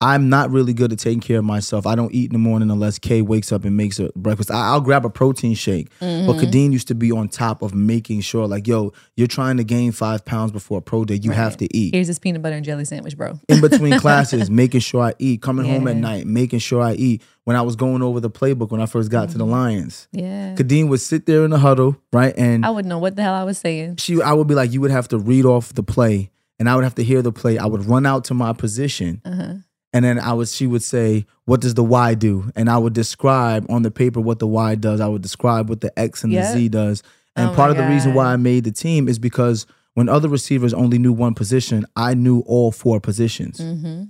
[0.00, 1.84] I'm not really good at taking care of myself.
[1.84, 4.52] I don't eat in the morning unless Kay wakes up and makes a breakfast.
[4.52, 5.88] I, I'll grab a protein shake.
[5.98, 6.38] But Mm-hmm.
[6.38, 9.90] Kadeen used to be on top of making sure, like, yo, you're trying to gain
[9.90, 11.16] five pounds before a pro day.
[11.20, 11.92] You have to eat.
[11.92, 13.40] here's this peanut butter and jelly sandwich, bro.
[13.48, 17.20] in between classes, making sure I eat, coming home at night, making sure I eat.
[17.48, 19.32] When I was going over the playbook when I first got Mm-hmm.
[19.32, 22.34] to the Lions, Yeah, Kadeen would sit there in the huddle, right?
[22.36, 23.96] And I wouldn't know what the hell I was saying.
[23.96, 26.74] she, I would be like, you would have to read off the play, and I
[26.74, 27.56] would have to hear the play.
[27.56, 29.54] I would run out to my position, Uh-huh.
[29.94, 32.92] and then I was, she would say, "What does the Y do?" And I would
[32.92, 35.00] describe on the paper what the Y does.
[35.00, 36.44] I would describe what the X and Yep.
[36.44, 37.02] the Z does.
[37.34, 40.28] And Oh part of the reason why I made the team is because when other
[40.28, 43.56] receivers only knew one position, I knew all four positions.
[43.58, 44.02] Mm-hmm.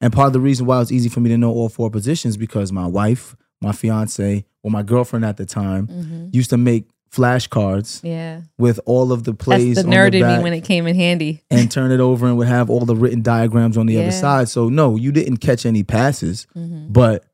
[0.00, 1.90] And part of the reason why it was easy for me to know all four
[1.90, 6.28] positions because my wife, my fiance, or my girlfriend at the time Mm-hmm.
[6.32, 10.42] used to make flashcards Yeah, with all of the plays that's the nerd in me
[10.42, 11.42] when it came in handy.
[11.50, 14.48] and turn it over and would have all the written diagrams on the other side.
[14.48, 16.92] So no, you didn't catch any passes, Mm-hmm.
[16.92, 17.24] but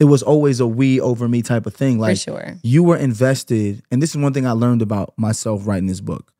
[0.00, 1.96] it was always a we over me type of thing.
[1.96, 2.56] For Like sure.
[2.62, 6.32] you were invested, and this is one thing I learned about myself writing this book.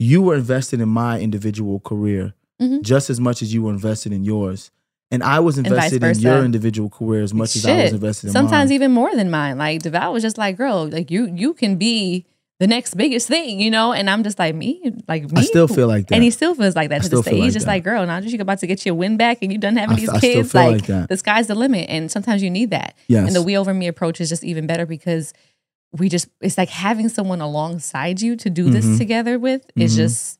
[0.00, 2.82] You were invested in my individual career Mhm.
[2.82, 4.70] just as much as you were invested in yours.
[5.10, 8.32] And I was invested in your individual career as much as I was invested in
[8.32, 8.74] Sometimes mine.
[8.74, 9.56] even more than mine.
[9.58, 12.26] Like Devale was just like, girl, like you you can be
[12.60, 13.92] the next biggest thing, you know?
[13.92, 14.82] And I'm just like, me?
[15.06, 15.40] Like me?
[15.40, 16.14] I still feel like that.
[16.16, 17.38] And he still feels like I that to still this day.
[17.38, 17.72] like He's just that.
[17.72, 19.96] like, girl, now that you're about to get your win back and you done having
[19.96, 21.08] I these I kids, feel like, like that.
[21.08, 21.88] the sky's the limit.
[21.88, 22.94] And sometimes you need that.
[23.06, 23.26] yes.
[23.26, 25.32] And the we over me approach is just even better because
[25.92, 28.98] we just it's like having someone alongside you to do this Mhm.
[28.98, 29.96] together with is Mhm.
[29.96, 30.37] just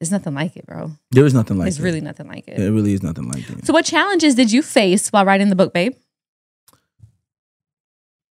[0.00, 0.92] there's nothing like it, bro.
[1.10, 1.70] there is nothing like it.
[1.72, 2.58] There's really nothing like it.
[2.58, 3.66] It really is nothing like it.
[3.66, 5.94] So what challenges did you face while writing the book, babe?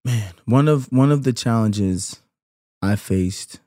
[0.05, 2.21] Man, one of one of the challenges
[2.81, 3.59] I faced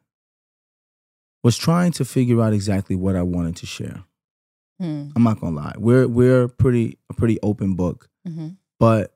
[1.44, 4.04] was trying to figure out exactly what I wanted to share.
[4.80, 5.08] Hmm.
[5.14, 5.74] I'm not gonna lie.
[5.76, 8.56] We're we're pretty a pretty open book, Mhm.
[8.78, 9.14] but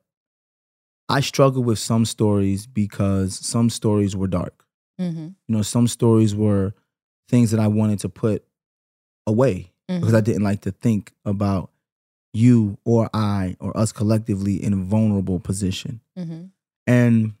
[1.09, 4.65] I struggled with some stories because some stories were dark.
[4.99, 5.35] Mhm.
[5.47, 6.73] You know, some stories were
[7.29, 8.45] things that I wanted to put
[9.27, 10.17] away because Mhm.
[10.17, 11.71] I didn't like to think about
[12.33, 16.01] you or I or us collectively in a vulnerable position.
[16.17, 16.49] Mhm.
[16.87, 17.33] And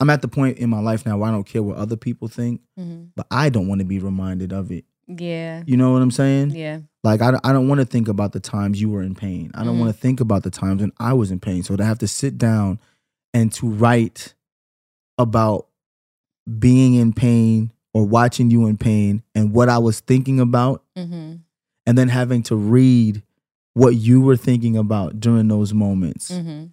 [0.00, 2.28] I'm at the point in my life now where I don't care what other people
[2.28, 3.08] think, Mhm.
[3.16, 4.84] but I don't want to be reminded of it.
[5.08, 5.64] Yeah.
[5.66, 6.50] You know what I'm saying?
[6.50, 6.80] Yeah.
[7.02, 9.50] Like I, don't- I don't want to think about the times you were in pain.
[9.54, 9.80] I don't Mhm.
[9.80, 11.62] want to think about the times when I was in pain.
[11.62, 12.78] So to have to sit down
[13.34, 14.34] and to write
[15.18, 15.66] about
[16.58, 21.40] being in pain or watching you in pain and what I was thinking about Mhm.
[21.84, 23.22] and then having to read
[23.74, 26.70] what you were thinking about during those moments Mhm.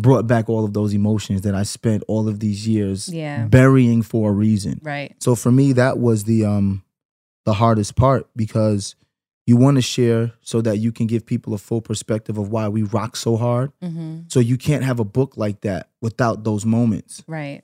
[0.00, 3.46] brought back all of those emotions that I spent all of these years Yeah.
[3.46, 4.80] burying for a reason.
[4.82, 5.14] Right.
[5.18, 6.82] So for me, that was the um
[7.44, 8.94] the hardest part because
[9.46, 12.68] you want to share so that you can give people a full perspective of why
[12.68, 13.72] we rock so hard.
[13.82, 14.18] Mm-hmm.
[14.28, 17.22] So you can't have a book like that without those moments.
[17.26, 17.62] Right.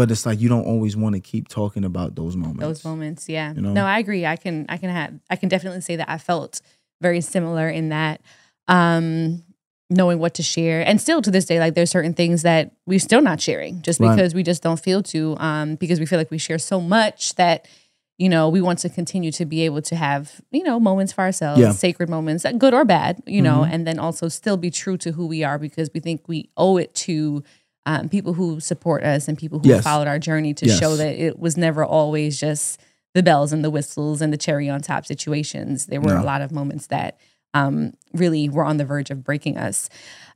[0.00, 2.60] But it's like you don't always want to keep talking about those moments.
[2.62, 3.28] Those moments.
[3.28, 3.52] Yeah.
[3.52, 3.72] You know?
[3.74, 4.24] No, I agree.
[4.24, 6.62] I can I can have I can definitely say that I felt
[7.02, 8.22] very similar in that
[8.68, 9.42] um
[9.90, 10.80] knowing what to share.
[10.86, 14.00] And still to this day, like there's certain things that we're still not sharing just
[14.00, 14.08] Right.
[14.16, 17.34] because we just don't feel to, um, because we feel like we share so much
[17.34, 17.68] that
[18.16, 21.22] you know, we want to continue to be able to have, you know, moments for
[21.22, 21.72] ourselves, Yeah.
[21.72, 23.72] sacred moments, uh, good or bad, you know, Mhm.
[23.72, 26.76] and then also still be true to who we are because we think we owe
[26.76, 27.42] it to
[27.86, 29.82] um, people who support us and people who Yes.
[29.84, 30.78] followed our journey to Yes.
[30.78, 32.80] show that it was never always just
[33.14, 35.86] the bells and the whistles and the cherry on top situations.
[35.86, 36.20] There were No.
[36.20, 37.18] a lot of moments that
[37.54, 39.88] um, really were on the verge of breaking us.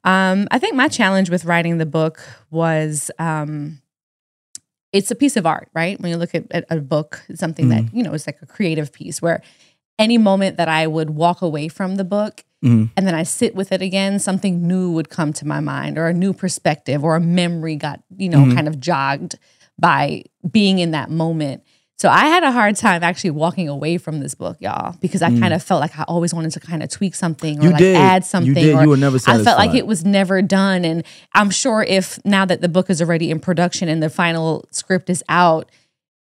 [0.02, 3.80] Um, I think my challenge with writing the book was um,
[4.92, 6.00] it's a piece of art, right?
[6.00, 8.46] When you look at, at a book, it's something that, you know, it's like a
[8.46, 9.42] creative piece where
[9.98, 12.90] any moment that I would walk away from the book Mhm.
[12.96, 16.06] and then I sit with it again, something new would come to my mind or
[16.06, 18.54] a new perspective or a memory got, you know, Mhm.
[18.54, 19.36] kind of jogged
[19.78, 21.62] by being in that moment.
[21.96, 25.30] So I had a hard time actually walking away from this book, y'all, because I
[25.38, 27.64] kind of felt like I always wanted to kind of tweak something or Mm.
[27.64, 27.96] You like did.
[27.96, 28.48] add something.
[28.48, 28.74] You did.
[28.74, 30.84] Or You were never I felt like it was never done.
[30.84, 31.04] And
[31.34, 35.08] I'm sure if now that the book is already in production and the final script
[35.08, 35.70] is out,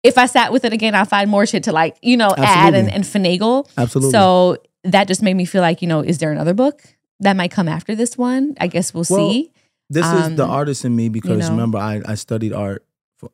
[0.04, 2.74] if I sat with it again, I'll find more shit to like, you know, add
[2.74, 3.70] and, and finagle.
[3.78, 4.12] Absolutely.
[4.12, 6.82] So that just made me feel like, you know, is there another book
[7.20, 8.56] that might come after this one?
[8.60, 9.52] I guess we'll Well, see.
[9.90, 11.52] this is the um, artist in me because know?
[11.56, 12.86] remember I, I studied art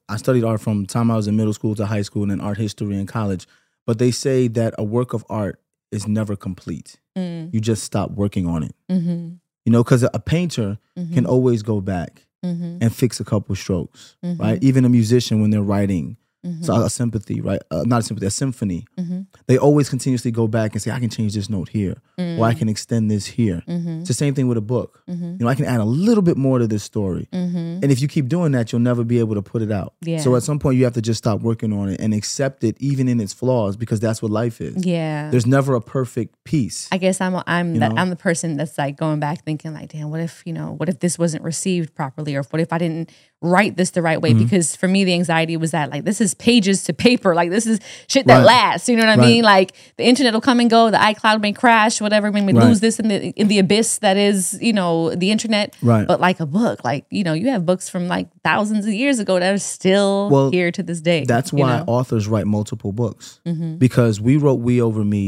[0.10, 2.32] I studied art from the time I was in middle school to high school and
[2.32, 3.45] then art history in college.
[3.86, 6.95] But they say that a work of art is never complete.
[7.15, 8.73] Mm, You just stop working on it.
[8.89, 13.23] hmm You know, because a painter hmm can always go back hmm and fix a
[13.23, 14.39] couple strokes, Mhm.
[14.39, 14.63] right?
[14.63, 17.62] Even a musician when they're writing, hmm so a sympathy, right?
[17.71, 18.86] Uh, not a sympathy, a symphony.
[18.97, 22.45] hmm They always continuously go back and say, I can change this note here, or
[22.45, 23.62] I can extend this here.
[23.65, 25.01] hmm It's the same thing with a book.
[25.08, 27.28] hmm You know, I can add a little bit more to this story.
[27.32, 29.93] hmm And if you keep doing that, you'll never be able to put it out.
[30.01, 30.19] Yeah.
[30.19, 32.75] So at some point, you have to just stop working on it and accept it,
[32.80, 34.86] even in its flaws, because that's what life is.
[34.86, 35.30] Yeah.
[35.30, 36.88] There's never a perfect piece.
[36.91, 37.86] I guess I'm I'm the.
[37.99, 40.89] I'm the person that's like going back thinking like, damn, what if you know, what
[40.89, 44.32] if this wasn't received properly, or what if I didn't write this the right way?
[44.32, 44.43] Mm-hmm.
[44.43, 47.65] Because for me, the anxiety was that like this is pages to paper, like this
[47.65, 48.45] is shit that Right.
[48.45, 48.89] lasts.
[48.89, 49.28] You know what I Right.
[49.28, 49.43] mean?
[49.43, 52.68] Like the internet will come and go, the iCloud may crash, whatever, may we Right.
[52.68, 55.76] lose this in the in the abyss that is you know the internet.
[55.82, 56.08] Right.
[56.08, 59.18] But like a book, like you know, you have books from like thousands of years
[59.20, 61.26] ago that are still Well, here to this day.
[61.26, 61.84] That's why know?
[61.88, 65.26] authors write multiple books Mhm, because we wrote We Over Me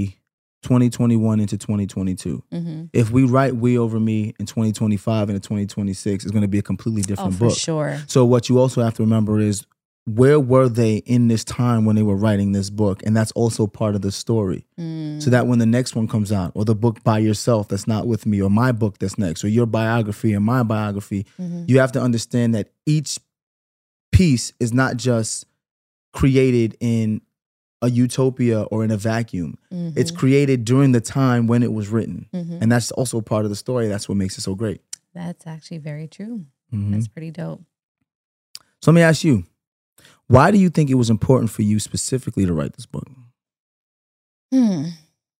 [0.63, 2.43] 2021 into 2022.
[2.53, 2.89] mhm.
[2.93, 6.61] If we write We Over Me in 2025 into 2026, it's going to be a
[6.63, 7.57] completely Oh, different for book.
[7.57, 7.97] sure.
[8.07, 9.65] So what you also have to remember is
[10.07, 13.03] where were they in this time when they were writing this book?
[13.05, 14.65] And that's also part of the story.
[14.79, 15.21] Mm.
[15.21, 18.07] So that when the next one comes out, or the book by yourself that's not
[18.07, 21.67] with me, or my book that's next, or your biography and my biography, Mhm.
[21.67, 23.19] you have to understand that each
[24.13, 25.45] piece is not just
[26.13, 27.21] created in
[27.81, 29.55] a utopia or in a vacuum.
[29.69, 30.15] It's Mhm.
[30.17, 32.27] created during the time when it was written.
[32.33, 32.61] Mhm.
[32.61, 33.87] And that's also part of the story.
[33.87, 34.81] That's what makes it so great.
[35.13, 36.45] That's actually very true.
[36.71, 37.61] That's pretty dope.
[38.81, 39.43] So let me ask you,
[40.27, 43.07] why do you think it was important for you specifically to write this book?
[44.53, 44.85] Hmm.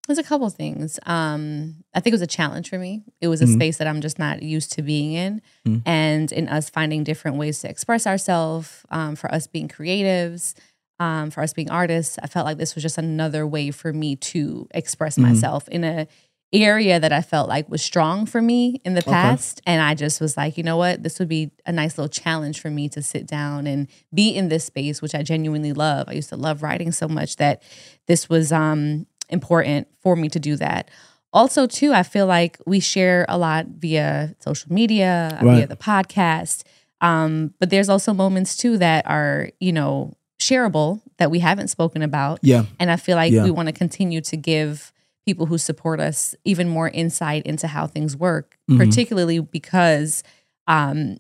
[0.08, 1.00] There's a couple things.
[1.06, 3.04] Um, I think it was a challenge for me.
[3.20, 3.54] It was a Mhm.
[3.56, 5.82] space that I'm just not used to being in, Mhm.
[5.86, 8.86] and in us finding different ways to express ourselves.
[8.90, 10.54] Um, for us being creatives,
[11.00, 14.16] um, for us being artists, I felt like this was just another way for me
[14.16, 15.24] to express Mhm.
[15.24, 16.08] myself in a
[16.54, 19.12] area that I felt like was strong for me in the Okay.
[19.12, 19.62] past.
[19.66, 21.04] And I just was like, you know what?
[21.04, 24.48] This would be a nice little challenge for me to sit down and be in
[24.48, 26.08] this space, which I genuinely love.
[26.08, 27.62] I used to love writing so much that
[28.08, 30.90] this was um, important for me to do that.
[31.34, 36.64] Also, too, I feel like we share a lot via social media, via the podcast.
[37.02, 42.02] Um, but there's also moments too that are, you know, shareable that we haven't spoken
[42.02, 42.40] about.
[42.42, 42.64] Yeah.
[42.80, 43.44] And I feel like Yeah.
[43.44, 44.94] we want to continue to give
[45.28, 48.78] people who support us even more insight into how things work, Mhm.
[48.78, 50.24] particularly because,
[50.68, 51.18] um,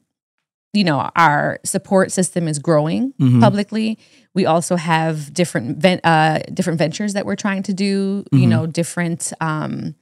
[0.72, 3.42] you know, our support system is growing Mhm.
[3.42, 3.98] publicly.
[4.34, 8.24] We also have different ven- uh, different ventures that we're trying to do.
[8.32, 8.50] You Mhm.
[8.50, 9.94] know, different um,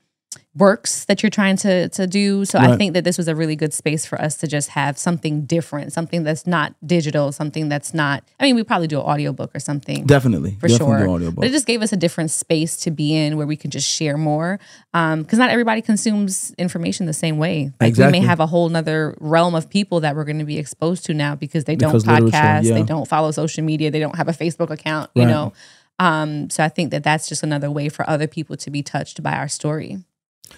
[0.58, 2.46] works that you're trying to to do.
[2.46, 4.98] So I think that this was a really good space for us to just have
[4.98, 8.24] something different, something that's not digital, something that's not.
[8.40, 10.58] I mean, we probably do an audiobook or something Definitely.
[10.60, 11.32] for Definitely sure.
[11.32, 13.90] But it just gave us a different space to be in where we could just
[13.90, 14.60] share more.
[14.94, 17.72] Because not everybody consumes information the same way.
[17.82, 18.20] Like Exactly.
[18.20, 21.06] we may have a whole nother realm of people that we're going to be exposed
[21.06, 22.76] to now because they don't Because podcast, yeah.
[22.76, 25.54] they don't follow social media, they don't have a Facebook account, you know.
[26.00, 29.22] Um, so I think that that's just another way for other people to be touched
[29.24, 30.00] by our story.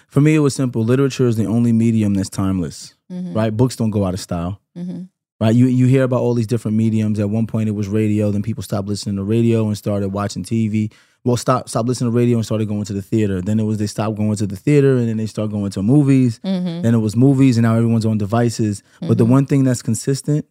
[0.08, 0.84] For me, it was simple.
[0.84, 3.34] Literature is the only medium that's timeless, Mhm.
[3.34, 3.56] right?
[3.56, 5.08] Books don't go out of style, Mhm.
[5.40, 5.54] right?
[5.54, 7.18] You you hear about all these different mediums.
[7.18, 8.30] At one point, it was radio.
[8.30, 10.90] Then people stopped listening to radio and started watching TV.
[11.24, 13.40] Well, stop stop listening to radio and started going to the theater.
[13.42, 15.82] Then it was they stopped going to the theater and then they started going to
[15.82, 16.40] movies.
[16.44, 16.82] Mhm.
[16.82, 18.82] Then it was movies, and now everyone's on devices.
[19.00, 19.30] But the Mhm.
[19.30, 20.46] one thing that's consistent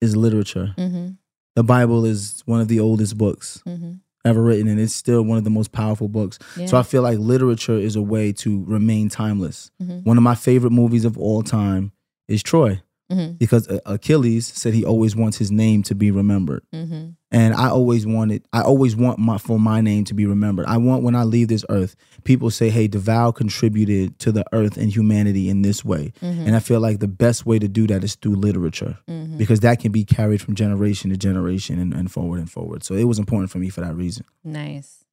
[0.00, 0.74] is literature.
[0.78, 1.16] Mhm.
[1.56, 4.00] The Bible is one of the oldest books Mhm.
[4.24, 6.38] Ever written, and it's still one of the most powerful books.
[6.56, 6.66] Yeah.
[6.66, 9.70] So I feel like literature is a way to remain timeless.
[9.82, 10.04] Mhm.
[10.04, 11.92] One of my favorite movies of all time
[12.28, 12.80] is Troy
[13.14, 13.38] Mhm.
[13.38, 16.62] because Achilles said he always wants his name to be remembered.
[16.74, 17.14] Mhm.
[17.30, 20.66] And I always wanted, I always want my for my name to be remembered.
[20.66, 24.76] I want when I leave this earth, people say, "Hey, Devale contributed to the earth
[24.76, 26.46] and humanity in this way." Mhm.
[26.46, 29.36] And I feel like the best way to do that is through literature Mhm.
[29.38, 32.84] because that can be carried from generation to generation and, and forward and forward.
[32.84, 34.24] So it was important for me for that reason.
[34.44, 35.03] Nice.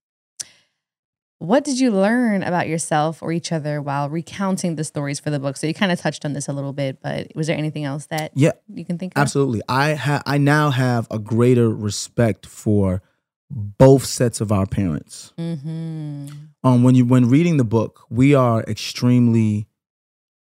[1.41, 5.39] What did you learn about yourself or each other while recounting the stories for the
[5.39, 5.57] book?
[5.57, 8.05] So you kind of touched on this a little bit, but was there anything else
[8.07, 9.21] that Yeah, you can think of?
[9.23, 9.61] Absolutely.
[9.67, 13.01] I ha- I now have a greater respect for
[13.49, 15.33] both sets of our parents.
[15.39, 16.27] Mm-hmm.
[16.63, 19.67] Um when you when reading the book, we are extremely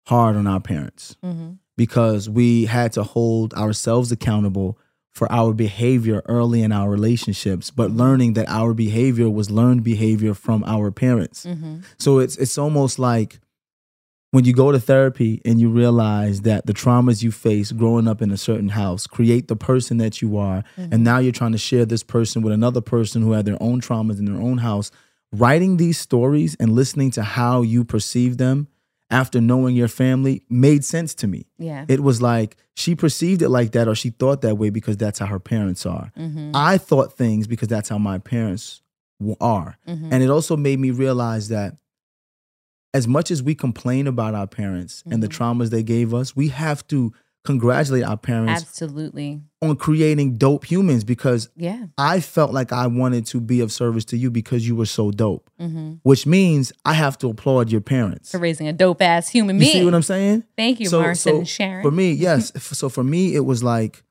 [0.05, 1.53] hard on our parents Mm-hmm.
[1.77, 4.77] because we had to hold ourselves accountable
[5.13, 10.33] for our behavior early in our relationships, but learning that our behavior was learned behavior
[10.33, 11.45] from our parents.
[11.45, 11.79] Mm-hmm.
[11.97, 13.39] So it's it's almost like
[14.31, 18.21] when you go to therapy and you realize that the traumas you face growing up
[18.21, 21.57] in a certain house create the person that you are and now you're trying to
[21.57, 24.89] share this person with another person who had their own traumas in their own house
[25.33, 28.67] writing these stories and listening to how you perceive them
[29.11, 31.85] after knowing your family made sense to me Yeah.
[31.87, 35.19] it was like she perceived it like that or she thought that way because that's
[35.19, 36.51] how her parents are mm-hmm.
[36.55, 38.81] i thought things because that's how my parents
[39.39, 40.11] are Mm-hmm.
[40.11, 41.75] and it also made me realize that
[42.93, 45.37] as much as we complain about our parents and the Mhm.
[45.37, 49.41] traumas they gave us, we have to congratulate our parents Absolutely.
[49.61, 51.87] on creating dope humans because Yeah.
[51.97, 55.09] I felt like I wanted to be of service to you because you were so
[55.11, 55.93] dope, Mm-hmm.
[56.03, 58.31] which means I have to applaud your parents.
[58.31, 60.43] For raising a dope ass human You see what I'm saying?
[60.55, 61.81] Thank you, So- Marcin so and Sharon.
[61.83, 62.51] For me, yes.
[62.77, 64.03] So for me, it was like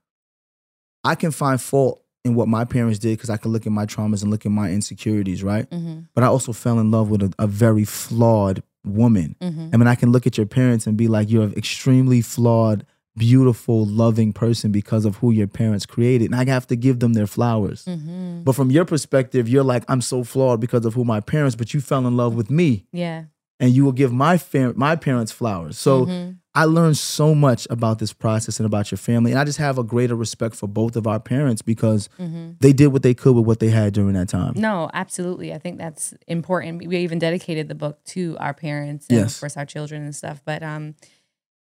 [1.05, 3.87] I can find fault in what my parents did because I can look at my
[3.87, 5.69] traumas and look at my insecurities, right?
[5.71, 6.01] mm-hmm.
[6.15, 9.37] But I also fell in love with a, a very flawed woman.
[9.41, 9.71] Mm-hmm.
[9.73, 12.85] I mean, I can look at your parents and be like, you're an extremely flawed,
[13.17, 16.31] beautiful, loving person because of who your parents created.
[16.31, 17.85] And I have to give them their flowers.
[17.85, 18.43] Mm-hmm.
[18.45, 21.75] But from your perspective, you're like, I'm so flawed because of who my parents, but
[21.75, 23.25] you fell in love with me Yeah.
[23.59, 25.77] and you will give my fam- my parents flowers.
[25.79, 26.37] So Mhm.
[26.53, 29.31] I learned so much about this process and about your family.
[29.31, 32.57] And I just have a greater respect for both of our parents because Mhm.
[32.61, 34.55] they did what they could with what they had during that time.
[34.57, 35.53] No, absolutely.
[35.55, 36.85] I think that's important.
[36.87, 39.35] We even dedicated the book to our parents and Yes.
[39.35, 40.43] of course our children and stuff.
[40.45, 40.95] But um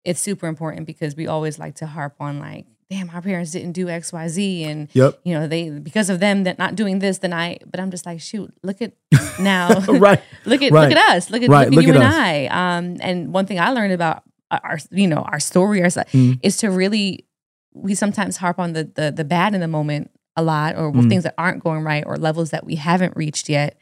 [0.04, 3.72] it's super important because we always like to harp on like, damn, our parents didn't
[3.72, 5.20] do XYZ and Yep.
[5.24, 8.06] you know, they because of them that not doing this, then I but I'm just
[8.06, 8.92] like, shoot, look at
[9.40, 9.78] now.
[9.86, 10.20] right.
[10.44, 10.88] look at Right.
[10.88, 11.30] look at us.
[11.30, 11.70] Look at, Right.
[11.70, 12.48] look at Look you at and.
[12.50, 12.78] I.
[12.78, 16.40] Um and one thing I learned about our you know, our story our Mhm.
[16.42, 17.26] is to really
[17.72, 21.08] we sometimes harp on the the the bad in the moment a lot or Mm.
[21.08, 23.76] things that aren't going right or levels that we haven't reached yet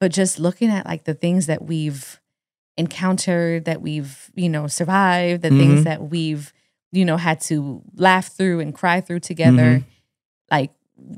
[0.00, 2.20] but just looking at like the things that we've
[2.76, 5.58] encountered that we've you know survived the Mhm.
[5.58, 6.52] things that we've
[6.92, 9.84] you know had to laugh through and cry through together Mhm.
[10.50, 10.72] like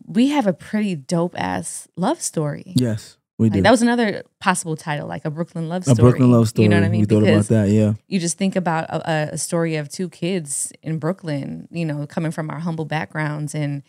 [0.07, 3.61] we have a pretty dope ass love story Yes, we do.
[3.63, 5.97] that was another possible title like a brooklyn love story.
[5.99, 6.65] a Brooklyn love story.
[6.65, 7.69] you know what i mean We thought about that.
[7.71, 7.95] Yeah.
[8.09, 12.31] you just think about a, a story of two kids in Brooklyn, you know, coming
[12.33, 13.83] from our humble backgrounds and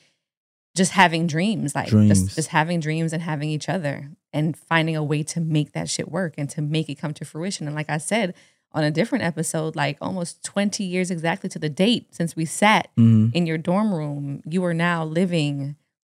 [0.80, 2.10] just having dreams, like Dreams.
[2.10, 5.88] just just having dreams and having each other and finding a way to make that
[5.90, 7.68] shit work and to make it come to fruition.
[7.68, 8.34] And like I said
[8.72, 12.88] on a different episode, like almost 20 years exactly to the date since we sat
[12.98, 15.76] hmm in your dorm room, you are now living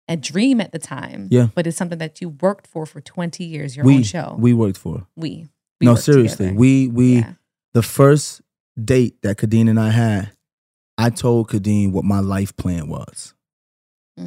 [0.09, 1.29] a dream at the time.
[1.31, 1.49] Yeah.
[1.55, 4.37] But it's something that you worked for for 20 years, your We own show.
[4.39, 5.07] we worked for.
[5.17, 5.47] we.
[5.81, 6.47] we no, seriously.
[6.47, 6.59] together.
[6.59, 7.33] We we Yeah.
[7.75, 8.43] the first
[8.93, 10.33] date that Kadeen and I had,
[10.99, 13.35] I told Kadeen what my life plan was.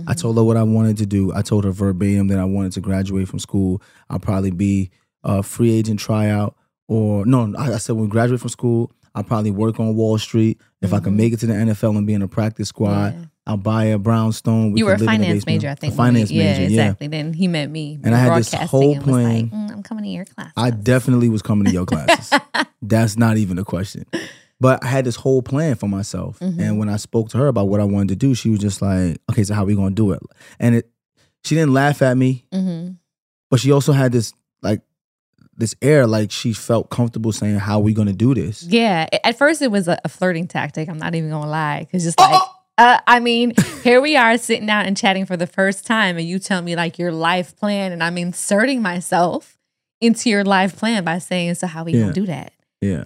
[0.07, 0.17] I Mhm.
[0.21, 1.31] told her what I wanted to do.
[1.33, 3.81] I told her verbatim that I wanted to graduate from school.
[4.09, 4.89] I'll probably be
[5.23, 6.55] a free agent tryout,
[6.87, 10.17] or no, I, I said when we graduate from school, I'll probably work on Wall
[10.17, 10.59] Street.
[10.81, 11.17] If I can Mhm.
[11.17, 13.25] make it to the NFL and be in a practice squad, Yeah.
[13.45, 14.71] I'll buy a brownstone.
[14.71, 15.93] We you were a can live in the finance major, I think.
[15.93, 16.83] A finance we- major, yeah, yeah.
[16.85, 17.07] exactly.
[17.07, 17.99] Then he met me.
[18.03, 19.49] And I had this whole was like, plan.
[19.49, 20.51] "Mm, I'm coming to your class.
[20.55, 22.39] I definitely was coming to your classes.
[22.81, 24.05] That's not even a question.
[24.63, 26.39] But I had this whole plan for myself.
[26.39, 26.59] Mhm.
[26.59, 28.81] And when I spoke to her about what I wanted to do, she was just
[28.81, 30.21] like, okay, so how we going to do it?
[30.59, 30.89] And it,
[31.43, 32.45] she didn't laugh at me.
[32.51, 32.91] hmm
[33.51, 34.33] but she also had this
[34.63, 34.81] like
[35.57, 39.07] this air like she felt comfortable saying how are we gonna do this Yeah.
[39.23, 40.89] At first, it was a, a flirting tactic.
[40.89, 42.41] I'm not even gonna lie, because just like,
[42.79, 43.53] uh, I mean,
[43.83, 46.75] here we are sitting down and chatting for the first time, and you tell me
[46.75, 49.59] like your life plan, and I'm inserting myself
[50.01, 51.99] into your life plan by saying, "So how we Yeah.
[52.01, 53.03] gonna do that?" yeah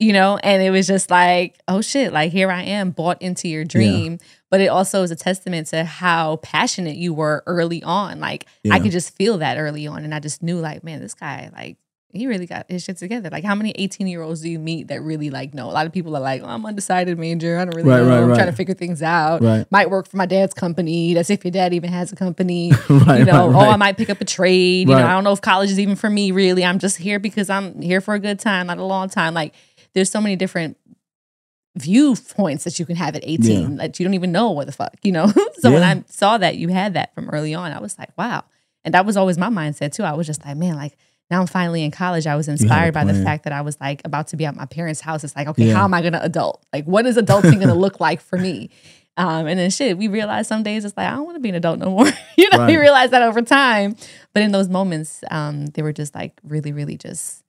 [0.00, 3.48] You know, and it was just like, oh shit, like here I am, bought into
[3.48, 4.18] your dream.
[4.50, 8.18] But it also is a testament to how passionate you were early on.
[8.18, 8.74] Like Yeah.
[8.74, 11.50] I could just feel that early on, and I just knew, like, man, this guy,
[11.54, 11.76] like,
[12.12, 13.30] he really got his shit together.
[13.30, 15.66] Like, how many 18 year olds do you meet that really like know?
[15.66, 17.56] A lot of people are like, oh, I'm undecided major.
[17.56, 18.08] I don't really Right, know.
[18.08, 18.34] right, I'm right.
[18.34, 19.40] trying to figure things out.
[19.42, 19.64] Right.
[19.70, 21.14] Might work for my dad's company.
[21.14, 22.72] That's if your dad even has a company.
[22.90, 24.88] right you know, oh, I might pick up a trade.
[24.88, 26.64] You know, I don't know if college is even for me, really.
[26.64, 29.32] I'm just here because I'm here for a good time, not a long time.
[29.32, 29.54] Like,
[29.94, 30.76] there's so many different
[31.76, 34.96] viewpoints that you can have at 18 that you don't even know what the fuck,
[35.02, 35.32] you know?
[35.60, 38.44] so when I saw that you had that from early on, I was like, wow.
[38.84, 40.02] And that was always my mindset too.
[40.02, 40.96] I was just like, man, like
[41.30, 42.26] now I'm finally in college.
[42.26, 44.66] I was inspired by the fact that I was like about to be at my
[44.66, 45.22] parents' house.
[45.22, 45.74] It's like, okay, Yeah.
[45.74, 46.64] how am I gonna adult?
[46.72, 48.70] Like, what is adulting gonna look like for me?
[49.16, 51.50] Um, and then shit, we realized some days it's like, I don't want to be
[51.50, 52.06] an adult no more.
[52.36, 52.80] you know, we Right.
[52.80, 53.94] realized that over time.
[54.32, 57.44] But in those moments, um, they were just like really, really just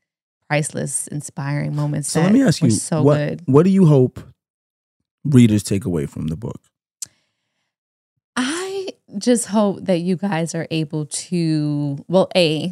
[0.52, 2.10] priceless, inspiring moments.
[2.12, 3.42] so that let me ask you so what good.
[3.46, 4.20] what do you hope
[5.24, 6.60] readers take away from the book
[8.36, 12.72] I just hope that you guys are able to, well, A,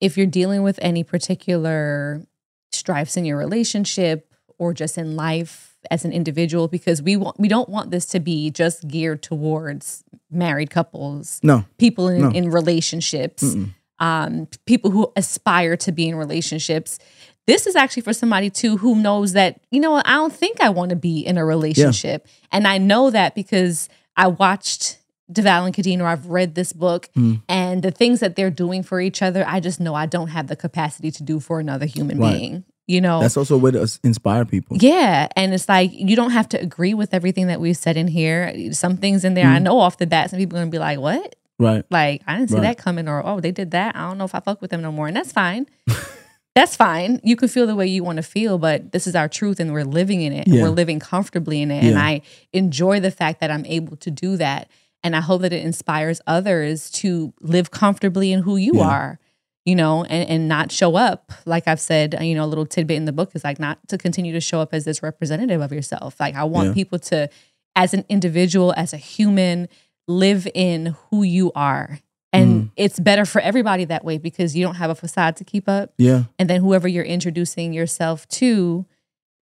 [0.00, 2.22] if you're dealing with any particular
[2.70, 7.48] strifes in your relationship or just in life as an individual, because we want we
[7.48, 12.30] don't want this to be just geared towards married couples, no people in, No.
[12.30, 13.70] in relationships, Mm-mm.
[14.00, 16.98] Um, people who aspire to be in relationships.
[17.46, 20.70] This is actually for somebody too who knows that, you know I don't think I
[20.70, 22.26] want to be in a relationship.
[22.52, 24.98] And I know that because I watched
[25.32, 27.42] Devale and Kadeen or I've read this book Mm.
[27.48, 30.46] and the things that they're doing for each other, I just know I don't have
[30.48, 32.38] the capacity to do for another human Right.
[32.38, 32.64] being.
[32.86, 33.20] You know?
[33.20, 35.28] that's also a way to inspire people Yeah.
[35.36, 38.72] And it's like, you don't have to agree with everything that we've said in here.
[38.72, 39.62] Some things in there, I Mm.
[39.62, 41.36] know off the bat, some people are going to be like, what?
[41.60, 42.62] Right Like, I didn't see Right.
[42.62, 43.94] that coming, or oh, they did that.
[43.94, 45.06] I don't know if I fuck with them no more.
[45.08, 45.66] And that's fine.
[46.54, 47.20] that's fine.
[47.22, 49.72] You can feel the way you want to feel, but this is our truth and
[49.72, 50.46] we're living in it.
[50.46, 50.62] and Yeah.
[50.64, 51.84] We're living comfortably in it.
[51.84, 54.68] And I enjoy the fact that I'm able to do that.
[55.04, 58.84] And I hope that it inspires others to live comfortably in who you Yeah.
[58.88, 59.18] are,
[59.64, 61.32] you know, and, and not show up.
[61.46, 63.96] Like I've said, you know, a little tidbit in the book is like not to
[63.96, 66.18] continue to show up as this representative of yourself.
[66.18, 66.74] Like I want Yeah.
[66.74, 67.30] people to,
[67.76, 69.68] as an individual, as a human,
[70.08, 71.98] live in who you are.
[72.32, 72.70] And Mm.
[72.76, 75.92] it's better for everybody that way because you don't have a facade to keep up.
[75.98, 78.86] yeah And then whoever you're introducing yourself to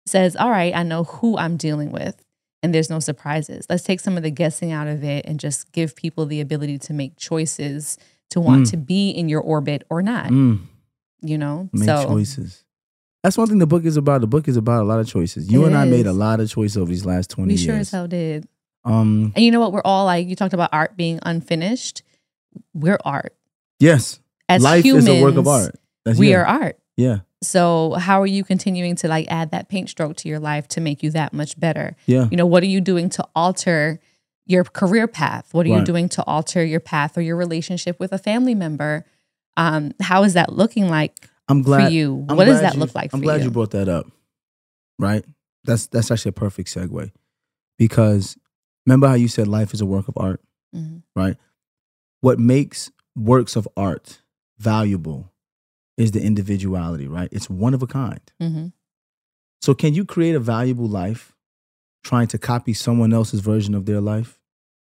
[0.07, 2.25] says, All right, I know who I'm dealing with.
[2.63, 3.67] And there's no surprises.
[3.69, 6.79] Let's take some of the guessing out of it and just give people the ability
[6.79, 7.99] to make choices
[8.31, 8.71] to want Mm.
[8.71, 10.61] to be in your orbit or not, Mm.
[11.23, 11.69] you know?
[11.73, 12.65] make so choices
[13.23, 15.51] that's one thing the book is about the book is about a lot of choices
[15.51, 17.77] you and i made a lot of choices over these last 20 we years sure
[17.77, 18.47] as hell did.
[18.85, 19.73] Um And you know what?
[19.73, 22.03] We're all like, you talked about art being unfinished.
[22.75, 23.35] We're art.
[23.81, 26.79] yes As life humans, is a work of art That's, We are art.
[26.97, 30.67] yeah So how are you continuing to like add that paint stroke to your life
[30.69, 31.97] to make you that much better?
[32.07, 34.01] yeah You know, what are you doing to alter
[34.47, 35.53] your career path?
[35.53, 39.05] What are you doing to alter your path or your relationship with a family member?
[39.59, 42.25] Um, how is that looking like i'm glad for you?
[42.29, 43.21] I'm what does that you- look like for you?
[43.21, 43.45] I'm glad you?
[43.45, 44.07] you brought that up.
[44.99, 45.25] Right?
[45.65, 47.13] That's that's actually a perfect segue.
[47.77, 48.39] Because
[48.89, 50.41] remember how you said life is a work of art,
[50.75, 51.03] Mhm.
[51.15, 51.37] right?
[52.23, 54.23] What makes works of art
[54.59, 55.31] valuable
[55.99, 57.29] is the individuality, right?
[57.31, 58.21] It's one of a kind.
[58.41, 58.73] Mhm.
[59.61, 61.35] So can you create a valuable life
[62.03, 64.41] trying to copy someone else's version of their life?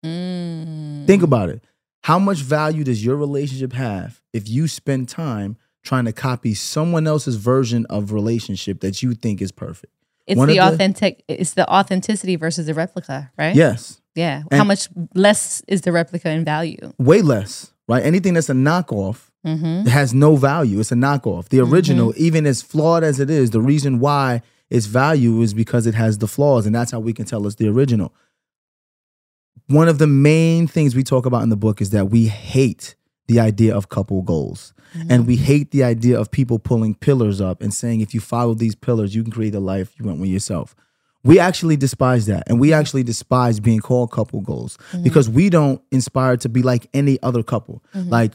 [0.04, 1.06] Mm.
[1.06, 1.62] Think about it.
[2.02, 7.06] How much value does your relationship have if you spend time trying to copy someone
[7.06, 9.92] else's version of relationship that you think is perfect?
[10.26, 11.24] It's one the of the- authentic.
[11.28, 13.54] It's the authenticity versus the replica, right?
[13.56, 14.00] Yes.
[14.14, 14.42] Yeah.
[14.52, 16.92] How much less is the replica in value?
[16.98, 18.04] Way less, right?
[18.04, 19.88] Anything that's a knockoff Mm-hmm.
[19.88, 20.78] has no value.
[20.78, 21.48] It's a knockoff.
[21.48, 25.84] The original, even as flawed as it is, the reason why its value is because
[25.84, 28.14] it has the flaws, and that's how we can tell it's the original.
[29.66, 32.94] One of the main things we talk about in the book is that we hate
[33.26, 34.74] the idea of couple goals.
[35.08, 38.54] And we hate the idea of people pulling pillars up and saying, if you follow
[38.54, 40.74] these pillars, you can create the life you want with yourself.
[41.24, 42.44] We actually despise that.
[42.48, 45.04] And we actually despise being called couple goals mm-hmm.
[45.04, 47.82] because we don't inspire to be like any other couple.
[47.94, 48.10] Mm-hmm.
[48.10, 48.32] Like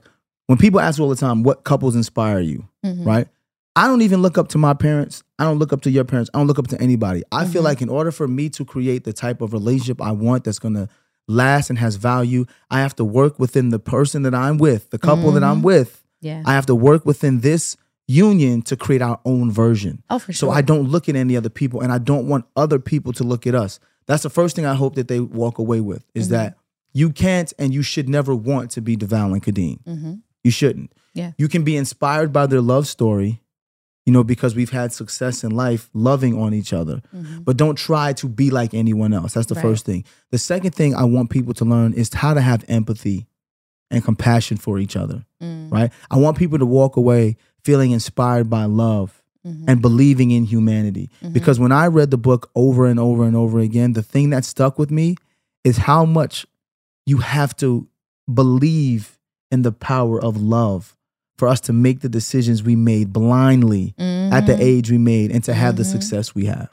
[0.47, 3.03] when people ask all the time, what couples inspire you, mm-hmm.
[3.03, 3.28] right?
[3.76, 5.24] I don't even look up to my parents.
[5.38, 6.32] I don't look up to your parents.
[6.34, 7.22] I don't look up to anybody.
[7.32, 10.45] I feel like in order for me to create the type of relationship I want
[10.45, 10.89] that's going to
[11.28, 14.97] last and has value, I have to work within the person that I'm with, the
[14.97, 16.43] couple that I'm with, Yeah.
[16.45, 20.01] I have to work within this union to create our own version.
[20.09, 20.49] Oh, for sure.
[20.49, 20.55] So.
[20.55, 23.45] I don't look at any other people and I don't want other people to look
[23.45, 23.80] at us.
[24.05, 26.34] That's the first thing I hope that they walk away with is Mm-hmm.
[26.36, 26.57] that
[26.93, 29.84] you can't and you should never want to be Devale and Kadeen.
[29.84, 30.13] Mm-hmm.
[30.43, 30.93] You shouldn't.
[31.13, 31.34] Yeah.
[31.38, 33.41] You can be inspired by their love story,
[34.05, 37.01] you know, because we've had success in life loving on each other.
[37.41, 39.34] But don't try to be like anyone else.
[39.34, 39.68] That's the Mm-hmm.
[39.68, 39.72] Right.
[39.74, 40.05] first thing.
[40.32, 43.28] The second thing I want people to learn is how to have empathy
[43.89, 45.71] and compassion for each other, Mm.
[45.71, 45.91] right?
[46.11, 49.69] I want people to walk away feeling inspired by love Mm-hmm.
[49.69, 51.09] and believing in humanity.
[51.31, 54.43] Because when I read the book over and over and over again, the thing that
[54.43, 55.15] stuck with me
[55.63, 56.45] is how much
[57.05, 57.88] you have to
[58.33, 59.17] believe
[59.49, 60.97] in the power of love
[61.38, 63.93] for us to make the decisions we made blindly
[64.33, 66.69] at the age we made and to have the success we have.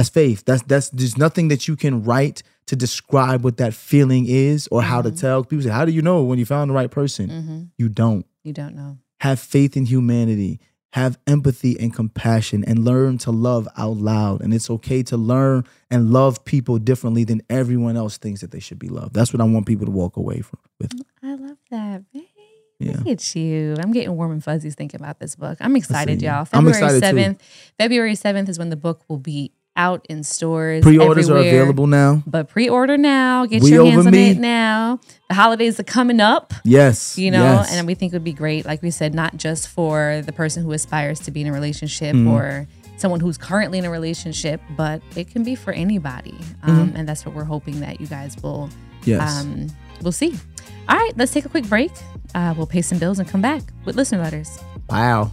[0.00, 0.06] Mm-hmm.
[0.06, 0.44] That's faith.
[0.44, 4.82] That's that's there's nothing that you can write to describe what that feeling is or
[4.82, 5.44] how to tell.
[5.44, 7.28] People say, How do you know when you found the right person?
[7.28, 7.62] Mm-hmm.
[7.76, 8.26] You don't.
[8.44, 8.98] You don't know.
[9.20, 10.60] Have faith in humanity.
[10.94, 14.40] Have empathy and compassion and learn to love out loud.
[14.40, 18.58] And it's okay to learn and love people differently than everyone else thinks that they
[18.58, 19.14] should be loved.
[19.14, 20.92] That's what I want people to walk away from with.
[21.22, 22.02] I love that.
[22.12, 22.24] Babe.
[22.80, 22.96] Yeah.
[22.96, 23.76] Look at you.
[23.78, 25.58] I'm getting warm and fuzzies thinking about this book.
[25.60, 26.40] I'm excited, y'all.
[26.52, 27.22] I'm February excited, too.
[27.22, 27.40] 7th.
[27.78, 30.82] February 7th is when the book will be out in stores.
[30.82, 32.22] Pre-orders are available now.
[32.26, 33.46] But pre-order now.
[33.46, 34.30] Get We your hands on me.
[34.30, 34.98] it now.
[35.28, 36.52] The holidays are coming up.
[36.64, 37.16] Yes.
[37.16, 37.72] you know yes.
[37.72, 40.62] and we think it would be great like we said not just for the person
[40.64, 42.28] who aspires to be in a relationship Mm-hmm.
[42.28, 42.66] or
[42.96, 46.70] someone who's currently in a relationship but it can be for anybody Mm-hmm.
[46.70, 48.68] um, and that's what we're hoping that you guys will
[49.04, 49.40] yes.
[49.40, 49.68] um,
[50.02, 50.34] we'll see
[50.88, 51.90] all right let's take a quick break
[52.34, 54.58] uh, we'll pay some bills and come back with listener letters
[54.90, 55.32] wow.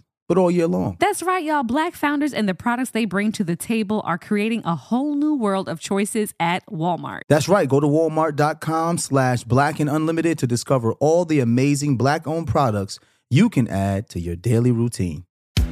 [0.31, 0.95] but all year long.
[0.97, 1.63] That's right, y'all.
[1.63, 5.35] Black founders and the products they bring to the table are creating a whole new
[5.35, 7.23] world of choices at Walmart.
[7.27, 7.67] That's right.
[7.67, 12.97] Go to walmart.com slash black and unlimited to discover all the amazing black owned products
[13.29, 15.25] you can add to your daily routine.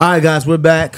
[0.00, 0.96] All right, guys, we're back.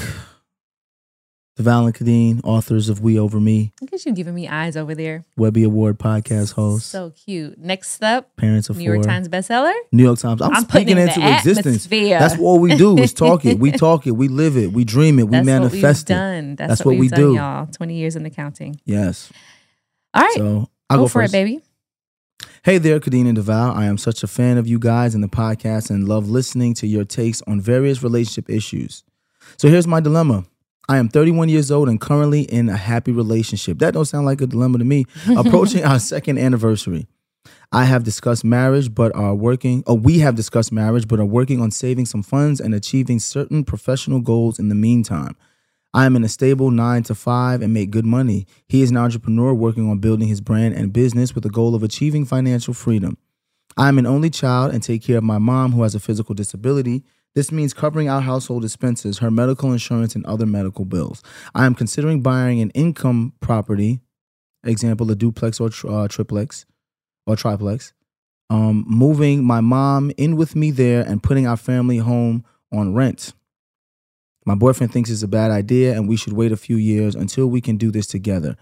[1.56, 4.94] Devale and Kadeen, authors of We Over Me, Look at you giving me eyes over
[4.94, 5.24] there.
[5.38, 7.58] Webby Award podcast host, So cute.
[7.58, 9.72] Next up, parents of New four, York Times bestseller.
[9.90, 10.42] New York Times.
[10.42, 11.66] I'm, I'm speaking into the existence.
[11.86, 12.18] atmosphere.
[12.18, 13.58] That's what we do is talk it.
[13.58, 14.12] We talk it.
[14.12, 14.72] We live it.
[14.72, 15.24] We dream it.
[15.24, 16.06] We That's manifest what we've it.
[16.06, 16.56] done.
[16.56, 17.34] That's, That's what, what we done, do.
[17.34, 17.66] y'all.
[17.66, 18.80] 20 years in the counting.
[18.84, 19.32] Yes.
[20.12, 20.34] All right.
[20.36, 21.32] So I'll go, go, for first.
[21.32, 21.60] it, baby.
[22.62, 23.74] Hey there, Kadeen and Devale.
[23.74, 26.86] I am such a fan of you guys and the podcast and love listening to
[26.86, 29.02] your takes on various relationship issues.
[29.56, 30.44] So here's my dilemma.
[30.88, 33.78] I am 31 years old and currently in a happy relationship.
[33.78, 35.06] That don't sound like a dilemma to me.
[35.36, 37.06] Approaching our second anniversary.
[37.72, 41.62] I have discussed marriage, but are working, or we have discussed marriage, but are working
[41.62, 45.36] on saving some funds and achieving certain professional goals in the meantime.
[45.92, 48.46] I am in a stable nine to five and make good money.
[48.68, 51.82] He is an entrepreneur working on building his brand and business with the goal of
[51.82, 53.18] achieving financial freedom.
[53.76, 56.34] I am an only child and take care of my mom who has a physical
[56.34, 57.02] disability.
[57.34, 61.22] This means covering our household expenses, her medical insurance, and other medical bills.
[61.54, 64.00] I am considering buying an income property,
[64.64, 66.66] example, a duplex or uh, triplex
[67.26, 67.92] or triplex,
[68.48, 73.32] um, moving my mom in with me there and putting our family home on rent.
[74.44, 77.46] My boyfriend thinks it's a bad idea and we should wait a few years until
[77.46, 78.56] we can do this together.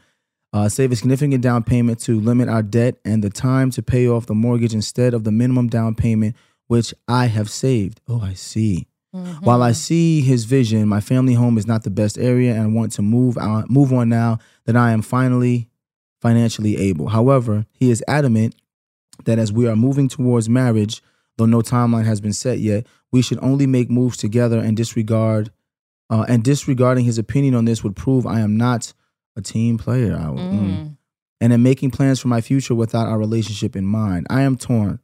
[0.53, 4.09] Uh, save a significant down payment to limit our debt and the time to pay
[4.09, 6.35] off the mortgage instead of the minimum down payment,
[6.66, 8.01] which I have saved.
[8.09, 8.87] Oh, I see.
[9.41, 12.66] While I see his vision, my family home is not the best area and I
[12.66, 15.68] want to move on, move on now that I am finally
[16.20, 17.09] financially able.
[17.09, 18.55] However, he is adamant
[19.24, 21.03] that as we are moving towards marriage,
[21.37, 25.51] though no timeline has been set yet, we should only make moves together and disregard
[26.11, 28.92] uh, and disregarding his opinion on this would prove I am not
[29.36, 30.16] a team player.
[30.16, 30.96] I, would- mm.
[31.40, 34.98] And in making plans for my future without our relationship in mind, I am torn.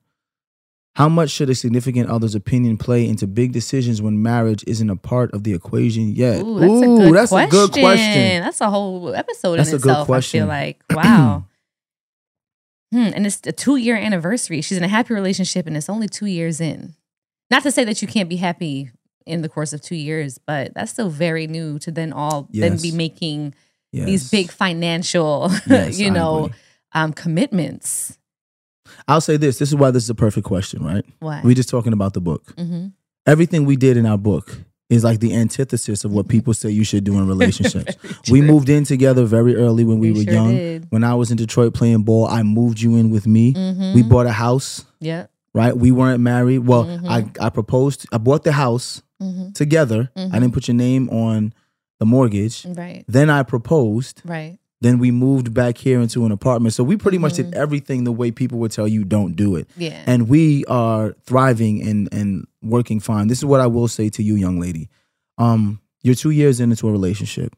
[0.97, 4.97] How much should a significant other's opinion play into big decisions when marriage isn't a
[4.97, 6.41] part of the equation yet?
[6.43, 7.49] Ooh, that's, a, good that's question.
[7.49, 8.43] a good question.
[8.43, 10.11] That's a whole episode That's in a good itself.
[10.11, 11.47] I feel like, wow.
[12.93, 14.61] hmm, and it's a two year anniversary.
[14.61, 16.95] She's in a happy relationship and it's only two years in.
[17.51, 18.91] Not to say that you can't be happy
[19.27, 22.77] in the course of two years, but that's still very new to then all then
[22.81, 23.55] be making
[23.93, 24.07] Yes.
[24.07, 26.51] these big financial, Yes, you I know,
[26.95, 28.19] um, commitments.
[29.07, 29.59] I'll say this.
[29.59, 31.05] This is why this is a perfect question, right?
[31.21, 31.41] Why?
[31.45, 32.55] We're just talking about the book.
[32.57, 32.89] mm-hmm.
[33.27, 34.59] Everything we did in our book
[34.91, 37.97] is like the antithesis of what people say you should do in relationships.
[38.31, 40.55] we moved in together very early when we, We were sure young.
[40.57, 40.87] did.
[40.91, 43.55] When I was in Detroit playing ball, I moved you in with me.
[43.55, 43.95] Mhm.
[43.95, 45.77] We bought a house, Yeah right?
[45.77, 46.59] We weren't married.
[46.67, 47.09] Well, Mhm.
[47.41, 49.51] I, I proposed, I bought the house Mm-hmm.
[49.53, 50.11] together.
[50.17, 51.53] I didn't put your name on
[52.01, 52.67] the mortgage.
[52.67, 53.05] Right.
[53.09, 54.21] Then I proposed.
[54.25, 54.59] Right.
[54.81, 56.75] Then we moved back here into an apartment.
[56.75, 57.51] So we pretty much Mm-hmm.
[57.53, 59.67] did everything the way people would tell you don't do it.
[59.79, 60.03] Yeah.
[60.07, 63.29] And we are thriving and and working fine.
[63.29, 64.89] This is what I will say to you, young lady.
[65.39, 67.57] Um, you're two years into a relationship.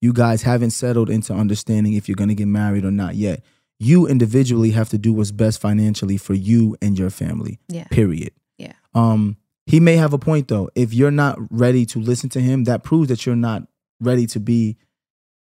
[0.00, 3.42] You guys haven't settled into understanding if you're gonna get married or not yet.
[3.78, 7.58] You individually have to do what's best financially for you and your family.
[7.68, 7.84] Yeah.
[7.90, 8.32] Period.
[8.56, 8.72] Yeah.
[8.94, 9.36] Um,
[9.66, 10.70] he may have a point though.
[10.74, 13.64] If you're not ready to listen to him, that proves that you're not
[14.00, 14.76] ready to be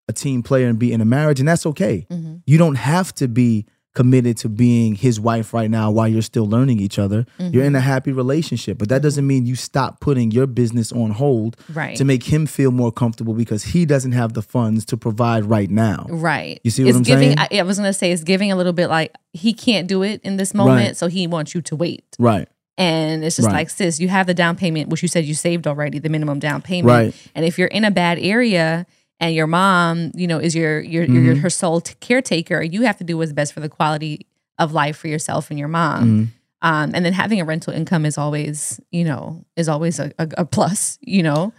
[0.08, 2.08] a team player and be in a marriage, and that's okay.
[2.10, 2.38] Mm-hmm.
[2.48, 6.46] You don't have to be committed to being his wife right now while you're still
[6.48, 7.26] learning each other.
[7.40, 11.10] You're in a happy relationship, but that doesn't mean you stop putting your business on
[11.12, 11.98] hold Right.
[11.98, 15.70] to make him feel more comfortable because he doesn't have the funds to provide right
[15.70, 16.06] now.
[16.08, 16.62] Right.
[16.64, 17.50] You see what it's I'm giving, saying?
[17.52, 20.22] I, I was gonna say it's giving a little bit like he can't do it
[20.24, 20.98] in this moment, Right.
[20.98, 22.06] so he wants you to wait.
[22.20, 22.48] Right.
[22.80, 23.54] And it's just Right.
[23.56, 26.40] like, sis, you have the down payment, which you said you saved already, the minimum
[26.40, 26.88] down payment.
[26.88, 27.16] Right.
[27.36, 28.86] And if you're in a bad area
[29.20, 31.42] and your mom, you know, is your your, your Mm-hmm.
[31.42, 34.26] her sole t- caretaker, you have to do what's best for the quality
[34.58, 36.04] of life for yourself and your mom.
[36.04, 36.28] Mhm.
[36.62, 40.28] Um, and then having a rental income is always, you know, is always a, a,
[40.40, 41.54] a plus, you know.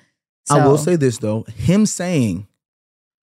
[0.51, 2.47] I will say this though, him saying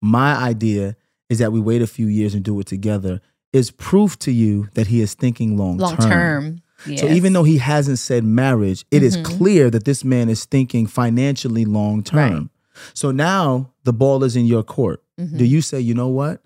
[0.02, 0.96] my idea
[1.30, 3.22] is that we wait a few years and do it together
[3.54, 6.62] is proof to you that he is thinking long long term.
[6.86, 9.24] So even though he hasn't said marriage, it is Mhm.
[9.24, 12.18] clear that this man is thinking financially long term.
[12.34, 12.48] Right.
[12.94, 15.04] So now the ball is in your court.
[15.20, 15.38] Mhm.
[15.38, 16.42] Do you say, you know what?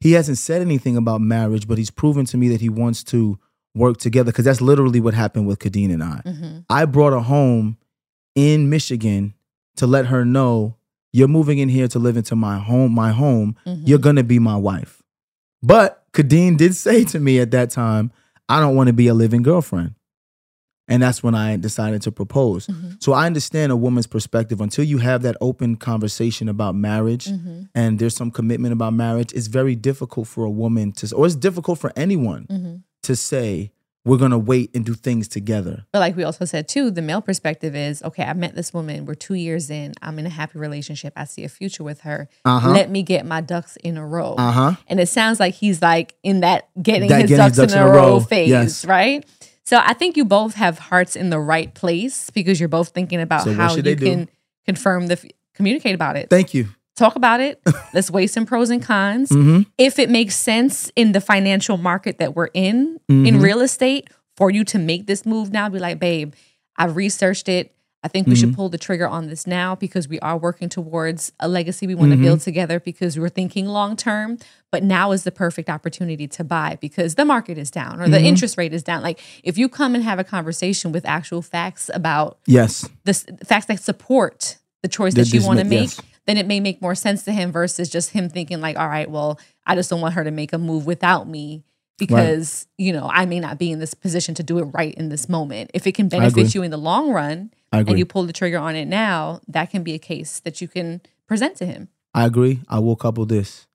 [0.00, 3.38] He hasn't said anything about marriage, but he's proven to me that he wants to
[3.74, 6.22] work together because that's literally what happened with Kadeen and I.
[6.24, 6.58] Mm-hmm.
[6.70, 7.76] I brought her home
[8.34, 9.34] in Michigan
[9.76, 10.76] to let her know
[11.12, 13.56] you're moving in here to live into my home, my home.
[13.66, 13.86] Mm-hmm.
[13.86, 15.02] You're gonna be my wife.
[15.62, 18.10] But Kadeen did say to me at that time,
[18.48, 19.94] I don't want to be a living girlfriend.
[20.88, 22.68] And that's when I decided to propose.
[22.68, 22.90] Mm-hmm.
[23.00, 27.62] So I understand a woman's perspective until you have that open conversation about marriage Mm-hmm.
[27.74, 29.32] and there's some commitment about marriage.
[29.32, 32.76] It's very difficult for a woman to, or it's difficult for anyone Mm-hmm.
[33.02, 33.72] to say,
[34.06, 35.84] we're gonna wait and do things together.
[35.92, 39.04] But like we also said too, the male perspective is okay, I met this woman,
[39.04, 42.28] we're two years in, I'm in a happy relationship, I see a future with her.
[42.44, 42.70] Uh-huh.
[42.70, 44.36] Let me get my ducks in a row.
[44.38, 44.72] Uh huh.
[44.86, 47.78] And it sounds like he's like in that getting That his getting his ducks, in,
[47.78, 48.84] a row, phase, yes.
[48.84, 49.26] right?
[49.64, 53.20] So I think you both have hearts in the right place because you're both thinking
[53.20, 54.28] about So how you can
[54.64, 56.30] confirm the f- communicate about it.
[56.30, 56.68] Thank you.
[56.96, 57.60] Talk about it.
[57.94, 59.30] Let's weigh some pros and cons.
[59.30, 59.62] Mm-hmm.
[59.78, 63.26] If it makes sense in the financial market that we're in, Mm-hmm.
[63.26, 66.34] in real estate, for you to make this move now, be like, babe,
[66.76, 67.72] I've researched it.
[68.02, 68.40] I think we Mm-hmm.
[68.40, 71.94] should pull the trigger on this now because we are working towards a legacy we
[71.94, 72.22] want Mm-hmm.
[72.22, 74.38] to build together because we're thinking long term.
[74.72, 78.16] But now is the perfect opportunity to buy because the market is down or the
[78.18, 78.26] Mm-hmm.
[78.26, 79.02] interest rate is down.
[79.02, 82.88] Like if you come and have a conversation with actual facts about Yes.
[83.04, 86.00] the facts that support the choice That that you want to make- make, yes.
[86.26, 89.10] Then it may make more sense to him versus just him thinking like, all right,
[89.10, 91.64] well, I just don't want her to make a move without me
[91.98, 95.08] because you know I may not be in this position to do it right in
[95.08, 95.70] this moment.
[95.74, 98.76] If it can benefit you in the long run, and you pull the trigger on
[98.76, 101.88] it now, that can be a case that you can present to him.
[102.14, 102.60] I agree.
[102.68, 103.66] I will couple this.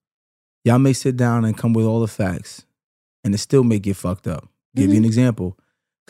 [0.63, 2.65] Y'all may sit down and come with all the facts,
[3.23, 4.47] and it still may get fucked up.
[4.75, 4.97] Give you mm-hmm.
[4.99, 5.57] an example.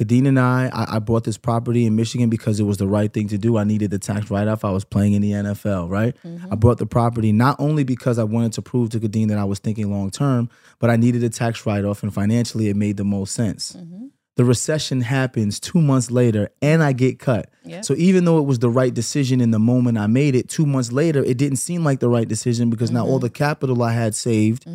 [0.01, 3.13] Kadeen and I, I, I bought this property in Michigan because it was the right
[3.13, 3.57] thing to do.
[3.57, 4.65] I needed the tax write off.
[4.65, 6.15] I was playing in the NFL, right?
[6.25, 6.51] Mm-hmm.
[6.51, 9.43] I bought the property not only because I wanted to prove to Kadeen that I
[9.43, 10.49] was thinking long term,
[10.79, 13.73] but I needed a tax write off, and financially it made the most sense.
[13.73, 14.07] Mm-hmm.
[14.37, 17.51] The recession happens two months later, and I get cut.
[17.63, 17.81] Yeah.
[17.81, 20.65] So even though it was the right decision in the moment I made it, two
[20.65, 23.25] months later, it didn't seem like the right decision because now all mm-hmm.
[23.25, 24.65] the capital I had saved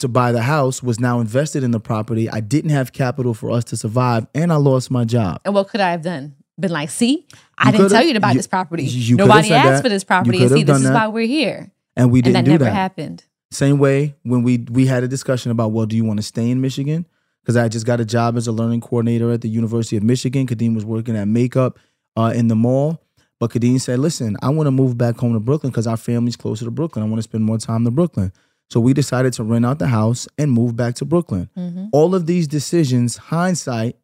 [0.00, 2.28] to buy the house was now invested in the property.
[2.28, 5.40] I didn't have capital for us to survive, and I lost my job.
[5.44, 6.34] And what could I have done?
[6.58, 7.26] Been like, see,
[7.58, 8.84] I You didn't tell you to buy you- this property.
[8.84, 9.82] you Nobody asked that.
[9.82, 10.94] for this property, and see, this is that.
[10.94, 11.70] why we're here.
[11.96, 12.74] And we didn't that do never that.
[12.74, 13.24] happened.
[13.50, 16.50] Same way when we we had a discussion about well, do you want to stay
[16.50, 17.06] in Michigan?
[17.42, 20.46] Because I just got a job as a learning coordinator at the University of Michigan.
[20.46, 21.78] Kadeen was working at makeup
[22.16, 23.00] uh, in the mall.
[23.38, 26.36] But Kadeen said, listen, I want to move back home to Brooklyn because our family's
[26.36, 27.04] closer to Brooklyn.
[27.04, 28.32] I want to spend more time in Brooklyn.
[28.74, 31.48] So we decided to rent out the house and move back to Brooklyn.
[31.56, 31.84] Mm-hmm.
[31.92, 33.94] All of these decisions, hindsight,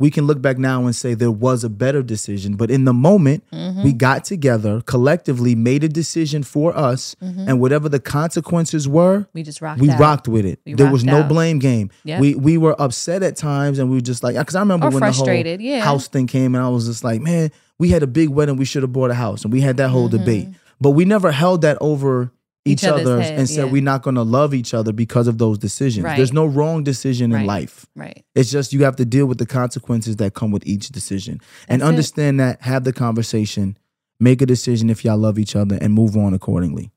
[0.00, 2.56] we can look back now and say there was a better decision.
[2.56, 3.84] But in the moment, Mm-hmm.
[3.84, 9.44] we got together, collectively made a decision for us, and whatever the consequences were, We
[9.44, 9.80] just rocked.
[9.80, 10.00] we out.
[10.00, 10.58] rocked with it.
[10.66, 11.28] We there was no out.
[11.28, 11.90] blame game.
[12.02, 12.20] Yep.
[12.20, 14.90] We we were upset at times, and we were just like, because I remember Or
[14.90, 15.84] when frustrated, the whole yeah.
[15.84, 18.64] house thing came, and I was just like, man, we had a big wedding, we
[18.64, 20.48] should have bought a house, and we had that whole debate.
[20.80, 22.32] But we never held that over
[22.68, 23.72] each, other head, and said yeah.
[23.72, 26.04] we're not going to love each other because of those decisions.
[26.04, 26.16] Right.
[26.16, 27.86] There's no wrong decision in life.
[27.94, 28.24] Right.
[28.34, 31.80] It's just you have to deal with the consequences that come with each decision and
[31.80, 31.90] That's it.
[31.90, 33.76] understand that, have the conversation,
[34.20, 36.90] make a decision if y'all love each other, and move on accordingly.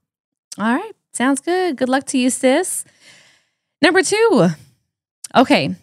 [0.58, 0.92] All right.
[1.14, 1.78] Sounds good.
[1.78, 2.86] Good luck to you, sis.
[3.82, 4.50] Number two.
[5.36, 5.76] Okay.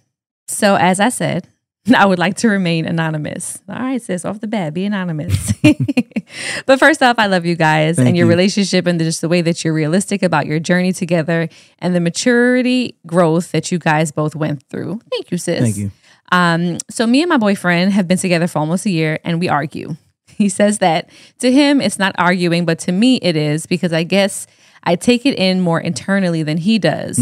[0.46, 1.46] So, as I said,
[1.96, 3.62] I would like to remain anonymous.
[3.68, 5.52] All right, sis, off the bat, be anonymous.
[6.66, 8.30] but first off, I love you guys Thank and your you.
[8.30, 12.96] relationship and just the way that you're realistic about your journey together and the maturity
[13.06, 15.00] growth that you guys both went through.
[15.10, 15.60] Thank you, sis.
[15.60, 15.90] Thank you.
[16.30, 19.48] Um, so me and my boyfriend have been together for almost a year and we
[19.48, 19.96] argue.
[20.38, 21.10] He says that
[21.40, 24.46] to him it's not arguing, but to me it is because I guess
[24.84, 27.18] I take it in more internally than he does.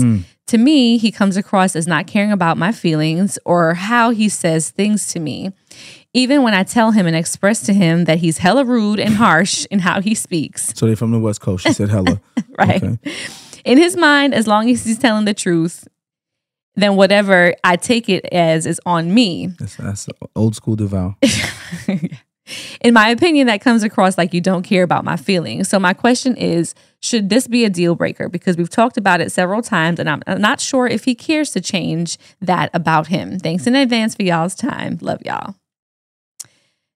[0.49, 4.71] To me, he comes across as not caring about my feelings or how he says
[4.71, 5.53] things to me.
[6.15, 9.67] Even when I tell him and express to him that he's hella rude and harsh
[9.71, 10.73] in how he speaks.
[10.77, 11.67] So they're from the West Coast.
[11.67, 12.21] She said hella.
[12.59, 12.83] Right.
[12.83, 12.99] Okay.
[13.67, 15.87] In his mind, as long as he's telling the truth,
[16.75, 19.49] then whatever I take it as is on me.
[19.59, 21.17] That's, that's old school Devale.
[22.81, 25.69] In my opinion, that comes across like you don't care about my feelings.
[25.69, 28.29] So, my question is should this be a deal breaker?
[28.29, 31.51] Because we've talked about it several times, and I'm I'm not sure if he cares
[31.53, 33.39] to change that about him.
[33.39, 34.99] Thanks in advance for y'all's time.
[35.01, 35.55] Love y'all.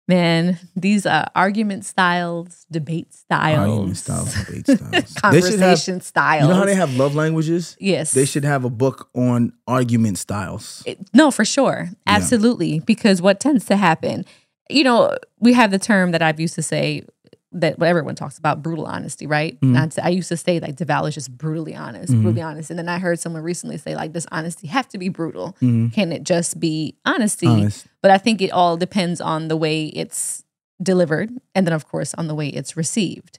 [0.09, 4.79] Man, these uh, argument styles, debate styles, Argument styles, debate styles.
[4.81, 6.43] Should have- conversation styles.
[6.43, 7.77] You know how they have love languages?
[7.79, 8.11] Yes.
[8.13, 10.83] They should have a book on argument styles.
[10.85, 11.91] It- no, for sure.
[12.09, 12.81] Absolutely.
[12.81, 14.25] Because what tends to happen,
[14.71, 17.05] you know, we have the term that I've used to say,
[17.53, 19.55] that what everyone talks about brutal honesty, right?
[19.57, 19.77] Mm-hmm.
[19.77, 22.23] And I'd I used to say like Devale is just brutally honest, mm-hmm.
[22.23, 22.71] brutally honest.
[22.71, 25.57] And then I heard someone recently say like, does honesty have to be brutal?
[25.61, 25.89] Mm-hmm.
[25.89, 27.49] Can it just be honesty?
[27.49, 27.87] Honest.
[28.03, 30.45] But I think it all depends on the way it's
[30.83, 33.39] delivered, and then of course on the way it's received.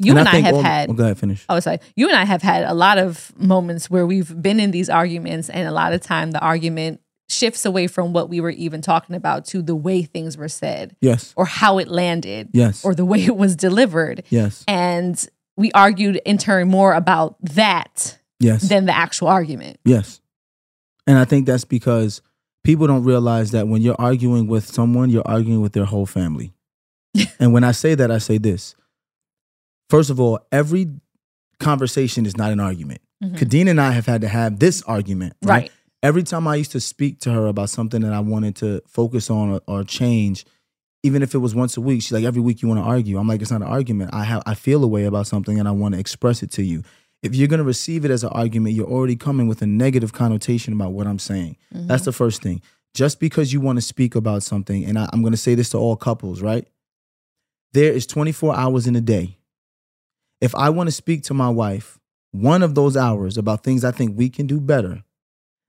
[0.00, 1.44] You and, I, think have had oh, go ahead, finish.
[1.48, 1.80] Oh, sorry.
[1.96, 5.50] You and I have had a lot of moments where we've been in these arguments,
[5.50, 9.14] and a lot of time the argument shifts away from what we were even talking
[9.14, 11.32] about to the way things were said, Yes.
[11.36, 12.84] or how it landed, Yes.
[12.84, 14.24] or the way it was delivered.
[14.30, 14.64] Yes.
[14.66, 15.22] And
[15.56, 18.68] we argued in turn more about that Yes.
[18.68, 19.78] than the actual argument.
[19.84, 20.20] Yes.
[21.06, 22.22] And I think that's because
[22.64, 26.54] people don't realize that when you're arguing with someone, you're arguing with their whole family.
[27.40, 28.74] and when I say that, I say this.
[29.90, 30.88] First of all, every
[31.58, 33.00] conversation is not an argument.
[33.22, 33.36] Mm-hmm.
[33.36, 35.34] Kadeen and I have had to have this argument.
[35.42, 35.62] Right?
[35.62, 35.72] Right.
[36.02, 39.30] Every time I used to speak to her about something that I wanted to focus
[39.30, 40.44] on or, or change,
[41.02, 43.18] even if it was once a week, she's like, every week you want to argue.
[43.18, 44.10] I'm like, it's not an argument.
[44.12, 46.62] I have I feel a way about something and I want to express it to
[46.62, 46.82] you.
[47.22, 50.72] If you're gonna receive it as an argument, you're already coming with a negative connotation
[50.72, 51.56] about what I'm saying.
[51.74, 51.88] Mm-hmm.
[51.88, 52.62] That's the first thing.
[52.94, 55.78] Just because you want to speak about something, and I, I'm gonna say this to
[55.78, 56.66] all couples, right?
[57.72, 59.36] There is 24 hours in a day.
[60.40, 61.98] If I want to speak to my wife,
[62.30, 65.02] one of those hours about things I think we can do better,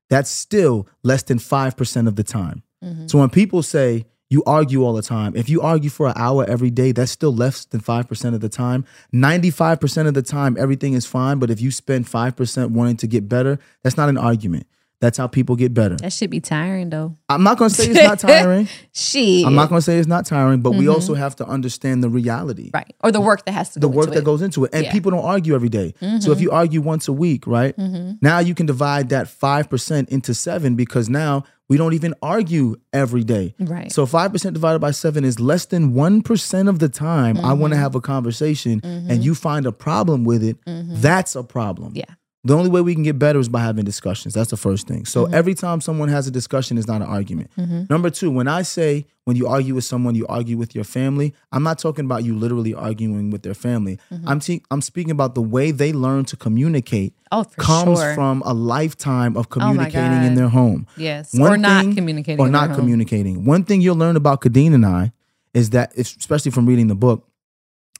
[0.10, 2.64] that's still less than 5% of the time.
[2.84, 3.08] Mm-hmm.
[3.08, 6.46] So when people say you argue all the time, if you argue for an hour
[6.46, 8.86] every day, that's still less than 5% of the time.
[9.14, 11.40] 95% of the time, everything is fine.
[11.40, 14.68] But if you spend 5% wanting to get better, that's not an argument.
[15.02, 15.96] That's how people get better.
[15.96, 17.18] That should be tiring though.
[17.30, 18.68] I'm not going to say it's not tiring.
[18.92, 20.94] She I'm not going to say it's not tiring, but we mm-hmm.
[20.94, 22.72] also have to understand the reality.
[22.74, 22.94] right.
[23.02, 24.24] Or the work that has to The work that it.
[24.26, 24.72] goes into it.
[24.74, 24.92] And Yeah.
[24.92, 25.94] people don't argue every day.
[26.00, 26.42] So if mm-hmm.
[26.42, 27.76] you argue once a week, right?
[27.78, 28.14] Mm-hmm.
[28.22, 33.24] Now you can divide that 5% into seven because now we don't even argue every
[33.24, 33.56] day.
[33.60, 33.92] Right.
[33.92, 37.80] So 5% divided by seven is less than 1% of the time I want to
[37.80, 40.58] have a conversation and you find a problem with it.
[40.66, 41.94] That's a problem.
[41.96, 42.06] Yeah.
[42.46, 44.34] The only way we can get better is by having discussions.
[44.34, 45.06] That's the first thing.
[45.06, 45.34] So Mm-hmm.
[45.34, 47.52] every time someone has a discussion, it's not an argument.
[47.90, 51.34] Number two, when I say when you argue with someone, you argue with your family,
[51.52, 54.00] I'm not talking about you literally arguing with their family.
[54.12, 54.28] Mm-hmm.
[54.30, 58.16] I'm te- I'm speaking about the way they learn to communicate Oh, comes sure.
[58.16, 60.88] from a lifetime of my communicating in their home.
[60.96, 61.38] Yes.
[61.38, 62.78] Or not communicating Or in not their home.
[62.86, 63.44] communicating.
[63.44, 65.12] One thing you'll learn about Kadeen and I
[65.54, 67.28] is that, especially from reading the book,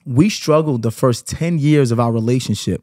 [0.06, 2.82] we struggled the first 10 years of our relationship,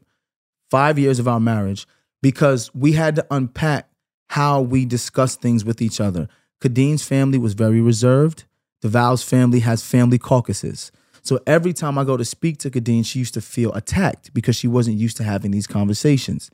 [0.70, 1.86] five years of our marriage,
[2.22, 3.88] because we had to unpack
[4.30, 6.28] how we discuss things with each other.
[6.60, 8.44] Kadeen's family was very reserved.
[8.82, 10.92] Devale's family has family caucuses.
[11.22, 14.56] So every time I go to speak to Kadeen, she used to feel attacked because
[14.56, 16.50] she wasn't used to having these conversations.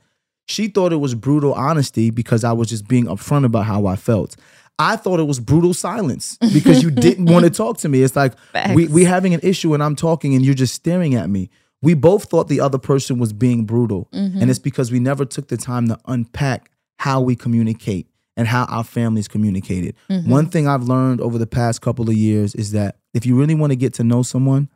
[0.47, 3.95] She thought it was brutal honesty because I was just being upfront about how I
[3.95, 4.35] felt.
[4.77, 8.03] I thought it was brutal silence because you didn't want to talk to me.
[8.03, 8.91] It's like we Facts.
[8.91, 11.49] we having an issue and I'm talking and you're just staring at me.
[11.85, 14.09] We both thought the other person was being brutal.
[14.11, 14.41] Mm-hmm.
[14.41, 18.65] And it's because we never took the time to unpack how we communicate and how
[18.65, 19.95] our families communicated.
[20.09, 20.29] Mm-hmm.
[20.29, 23.53] One thing I've learned over the past couple of years is that if you really
[23.53, 24.67] want to get to know someone,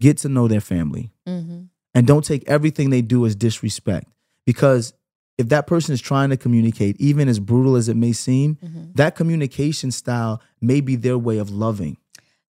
[0.00, 1.10] get to know their family.
[1.26, 1.62] Mm-hmm.
[1.94, 4.06] And don't take everything they do as disrespect.
[4.44, 4.92] Because
[5.38, 8.58] if that person is trying to communicate, even as brutal as it may seem,
[8.94, 11.96] that communication style may be their way of loving.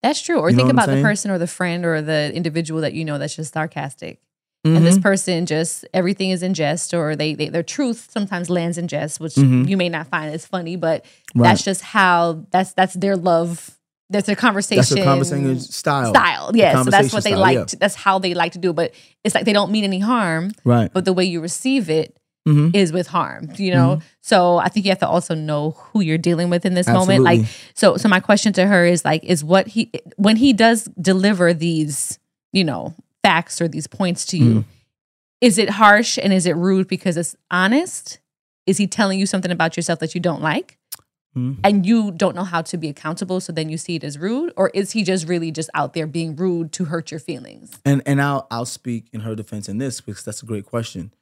[0.04, 0.40] That's true.
[0.40, 3.18] Or You think about the person or the friend or the individual that you know
[3.18, 4.20] that's just sarcastic.
[4.64, 5.02] And this Mhm.
[5.02, 9.20] person just everything is in jest, or they, they their truth sometimes lands in jest,
[9.20, 9.68] which Mhm.
[9.68, 11.50] you may not find as funny, but Right.
[11.50, 13.72] that's just how that's that's their love.
[14.12, 14.82] That's their conversation.
[14.82, 16.10] That's a conversation style.
[16.14, 16.84] Style, yeah.
[16.84, 17.58] So that's what they style, like.
[17.58, 17.64] yeah.
[17.66, 18.70] To, that's how they like to do.
[18.72, 18.76] it.
[18.76, 18.94] But
[19.24, 20.92] it's like they don't mean any harm, Right.
[20.94, 22.16] but the way you receive it
[22.48, 22.76] Mhm.
[22.76, 23.50] is with harm.
[23.58, 24.02] You know.
[24.22, 27.24] So I think you have to also know who you're dealing with in this moment.
[27.24, 27.42] Like
[27.74, 31.54] so so my question to her is like is what he when he does deliver
[31.54, 32.18] these,
[32.52, 34.66] you know, facts or these points to you,
[35.40, 38.20] is it harsh and is it rude because it's honest?
[38.66, 40.78] Is he telling you something about yourself that you don't like?
[41.38, 41.60] Mhm.
[41.64, 44.52] And you don't know how to be accountable, so then you see it as rude,
[44.58, 47.72] or is he just really just out there being rude to hurt your feelings?
[47.86, 51.14] And and I'll I'll speak in her defense in this because that's a great question.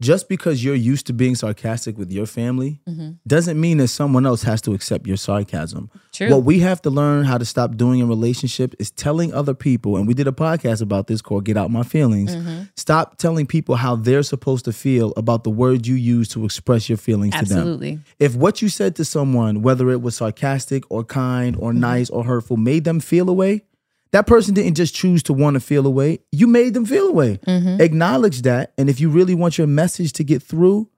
[0.00, 3.12] Just because you're used to being sarcastic with your family mm-hmm.
[3.26, 5.90] doesn't mean that someone else has to accept your sarcasm.
[6.12, 6.30] True.
[6.30, 9.96] What we have to learn how to stop doing in relationship is telling other people,
[9.96, 12.34] and we did a podcast about this called Get Out My Feelings.
[12.34, 12.62] Mm-hmm.
[12.76, 16.88] Stop telling people how they're supposed to feel about the words you use to express
[16.88, 17.58] your feelings to them.
[17.58, 17.98] Absolutely.
[18.20, 21.80] If what you said to someone, whether it was sarcastic or kind or mm-hmm.
[21.80, 23.64] nice or hurtful, made them feel a way,
[24.12, 26.20] that person didn't just choose to want to feel a way.
[26.32, 27.38] You made them feel a way.
[27.46, 28.72] Acknowledge that.
[28.78, 30.88] And if you really want your message to get through,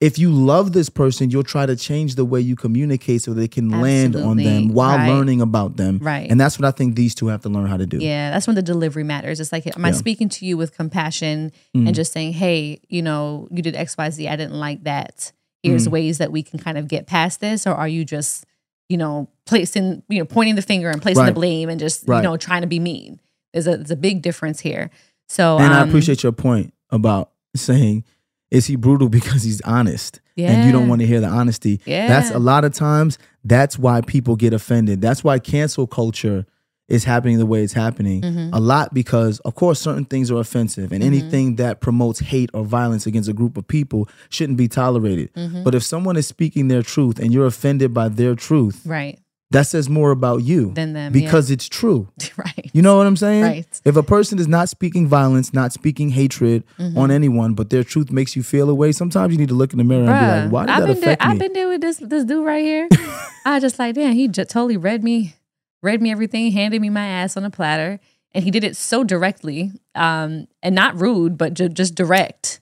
[0.00, 3.46] if you love this person, you'll try to change the way you communicate so they
[3.46, 5.08] can land on them while Right.
[5.08, 6.00] learning about them.
[6.02, 6.28] Right.
[6.28, 7.98] And that's what I think these two have to learn how to do.
[7.98, 9.38] Yeah, that's when the delivery matters.
[9.38, 11.86] It's like, am I speaking to you with compassion Mm.
[11.86, 14.26] and just saying, hey, you know, you did X, Y, Z.
[14.28, 15.30] I didn't like that.
[15.62, 15.92] Here's Mm.
[15.92, 17.64] ways that we can kind of get past this.
[17.64, 18.44] Or are you just,
[18.92, 22.18] you know, placing, you know, pointing the finger and placing the blame and just, Right.
[22.18, 23.18] you know, trying to be mean?
[23.54, 24.90] There's a, there's a big difference here.
[25.28, 28.04] So, And I um, appreciate your point about saying,
[28.50, 30.20] is he brutal because he's honest?
[30.36, 31.80] And you don't want to hear the honesty.
[31.86, 32.06] Yeah.
[32.08, 35.00] That's a lot of times, that's why people get offended.
[35.00, 36.46] That's why cancel culture
[36.92, 38.20] is happening the way it's happening.
[38.22, 38.50] Mhm.
[38.52, 41.06] A lot because, of course, certain things are offensive, and Mhm.
[41.06, 45.30] anything that promotes hate or violence against a group of people shouldn't be tolerated.
[45.34, 45.64] Mhm.
[45.64, 49.18] But if someone is speaking their truth and you're offended by their truth, right.
[49.50, 51.14] that says more about you Than them.
[51.14, 51.20] yeah.
[51.22, 52.08] because it's true.
[52.38, 52.70] right.
[52.74, 53.42] You know what I'm saying?
[53.42, 53.80] Right.
[53.84, 56.96] If a person is not speaking violence, not speaking hatred Mhm.
[56.96, 59.72] on anyone, but their truth makes you feel a way, sometimes you need to look
[59.72, 61.80] in the mirror and be like, why did I've that affect I've been there with
[61.82, 62.88] this this dude right here.
[63.44, 65.34] I just like, damn, he totally read me,
[65.82, 68.00] read me everything, handed me my ass on a platter,
[68.34, 72.60] and he did it so directly, um, and not rude, but ju- just direct.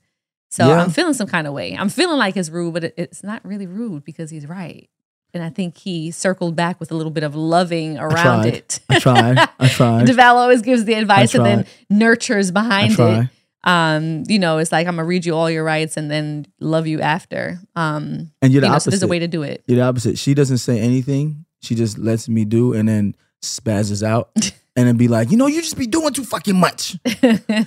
[0.50, 0.82] So Yeah.
[0.82, 1.76] I'm feeling some kind of way.
[1.78, 4.88] I'm feeling like it's rude, but it, it's not really rude because he's right.
[5.32, 8.46] And I think he circled back with a little bit of loving around tried.
[8.54, 8.80] it.
[8.88, 9.38] I tried.
[9.60, 10.06] I tried.
[10.08, 13.28] Devale always gives the advice and then nurtures behind it
[13.62, 16.86] um, you know, it's like I'm gonna read you all your rights and then love
[16.86, 17.60] you after.
[17.76, 18.90] Um, And you're the you know, so opposite.
[18.92, 19.62] there's a way to do it.
[19.66, 20.18] You're the opposite.
[20.18, 21.44] She doesn't say anything.
[21.62, 24.30] She just lets me do and then spazzes out
[24.76, 26.96] and then be like, you know, you just be doing too fucking much.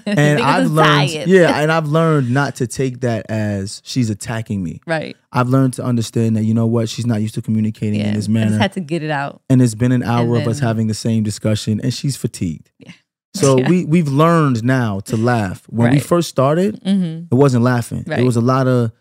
[0.06, 1.28] And I've learned, tired.
[1.30, 4.82] yeah, and I've learned not to take that as she's attacking me.
[4.86, 5.16] right.
[5.32, 8.14] I've learned to understand that you know what, she's not used to communicating Yeah, in
[8.16, 8.50] this I manner.
[8.50, 9.42] just had to get it out.
[9.50, 12.92] and it's been an hour of us having the same discussion and she's fatigued Yeah.
[13.36, 13.70] so Yeah.
[13.70, 18.20] we we've learned now to laugh when we first started hmm it wasn't laughing Right.
[18.20, 18.92] it was a lot of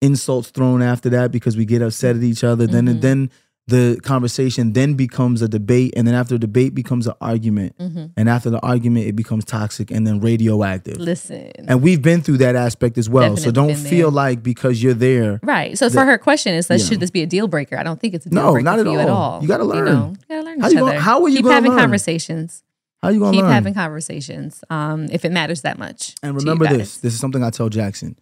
[0.00, 3.00] insults thrown after that because we get upset at each other then Mhm.
[3.00, 3.30] then
[3.68, 8.06] the conversation then becomes a debate and then after the debate becomes an argument hmm
[8.16, 11.50] and after the argument it becomes toxic and then radioactive Listen.
[11.68, 14.16] and we've been through that aspect as well so don't feel there.
[14.16, 15.78] like because you're there right.
[15.78, 16.86] So the- for her question is that yeah.
[16.86, 17.78] should this be a deal breaker?
[17.78, 19.16] I don't think it's a deal No, breaker not for at you at all.
[19.34, 19.42] all.
[19.42, 19.84] You gotta learn.
[19.84, 20.90] know, you gotta learn How each you other.
[20.92, 21.80] gonna- how are you Keep having learn?
[21.80, 22.64] conversations.
[23.00, 24.64] how are you gonna Keep learn having conversations.
[24.70, 26.16] Um, if it matters that much.
[26.22, 28.18] And remember this this is something I tell Jackson.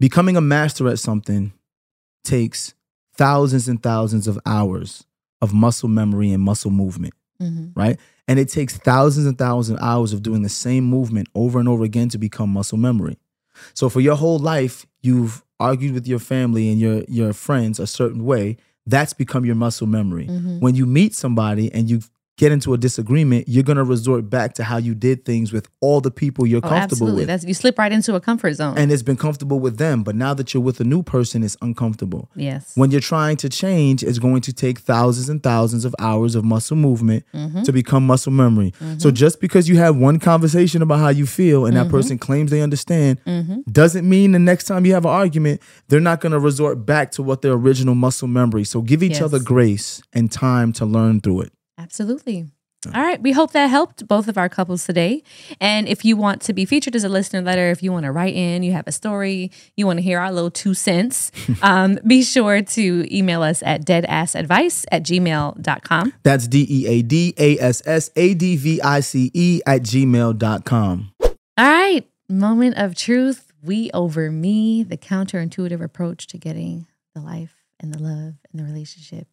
[0.00, 1.52] Becoming a master at something
[2.24, 2.72] takes
[3.18, 5.04] thousands and thousands of hours
[5.42, 7.72] of muscle memory and muscle movement, Mhm.
[7.76, 7.98] right?
[8.26, 11.68] And it takes thousands and thousands of hours of doing the same movement over and
[11.68, 13.18] over again to become muscle memory.
[13.74, 17.86] So for your whole life, you've argued with your family and your your friends a
[17.86, 18.56] certain way.
[18.86, 20.26] That's become your muscle memory.
[20.28, 20.60] Mhm.
[20.60, 22.00] When you meet somebody and you
[22.38, 26.00] get into a disagreement, you're gonna resort back to how you did things with all
[26.00, 27.20] the people you're Oh, comfortable absolutely.
[27.22, 28.78] with That's you slip right into a comfort zone.
[28.78, 30.02] and it's been comfortable with them.
[30.04, 32.30] But now that you're with a new person, it's uncomfortable.
[32.34, 32.72] yes.
[32.76, 36.44] When you're trying to change, it's going to take thousands and thousands of hours of
[36.44, 37.64] muscle movement Mhm.
[37.64, 38.72] to become muscle memory.
[38.98, 42.50] So just because you have one conversation about how you feel and that person claims
[42.50, 43.64] they understand, Mhm.
[43.70, 47.10] doesn't mean the next time you have an argument, they're not going to resort back
[47.12, 48.62] to what their original muscle memory.
[48.64, 49.22] So give each Yes.
[49.22, 51.52] other grace and time to learn through it.
[51.78, 52.48] Absolutely.
[52.94, 53.20] All right.
[53.20, 55.24] We hope that helped both of our couples today.
[55.60, 58.12] And if you want to be featured as a listener letter, if you want to
[58.12, 61.98] write in, you have a story, you want to hear our little two cents, um,
[62.06, 66.12] be sure to email us at deadassadvice at gmail.com.
[66.22, 69.82] That's D E A D A S S A D V I C E at
[69.82, 71.12] gmail.com.
[71.20, 72.08] All right.
[72.28, 73.52] Moment of truth.
[73.60, 78.62] We over me, the counterintuitive approach to getting the life and the love and the
[78.62, 79.26] relationship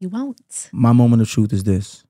[0.00, 0.68] you won't.
[0.72, 2.04] my moment of truth is this.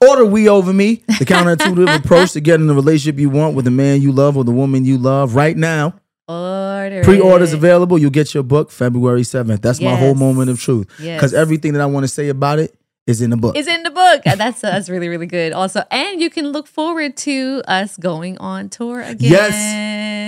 [0.00, 3.70] Order we over me, the counterintuitive approach to getting the relationship you want with the
[3.70, 5.94] man you love or the woman you love right now.
[6.28, 7.04] Order.
[7.04, 7.96] Pre-orders available.
[7.98, 9.62] You'll get your book February 7th.
[9.62, 10.88] That's my whole moment of truth.
[10.98, 11.18] Yes.
[11.18, 12.74] Because everything that I want to say about it
[13.06, 13.56] is in the book.
[13.56, 14.22] is in the book.
[14.24, 15.52] That's that's really really good.
[15.52, 19.30] Also, and you can look forward to us going on tour again.
[19.30, 19.52] Yes.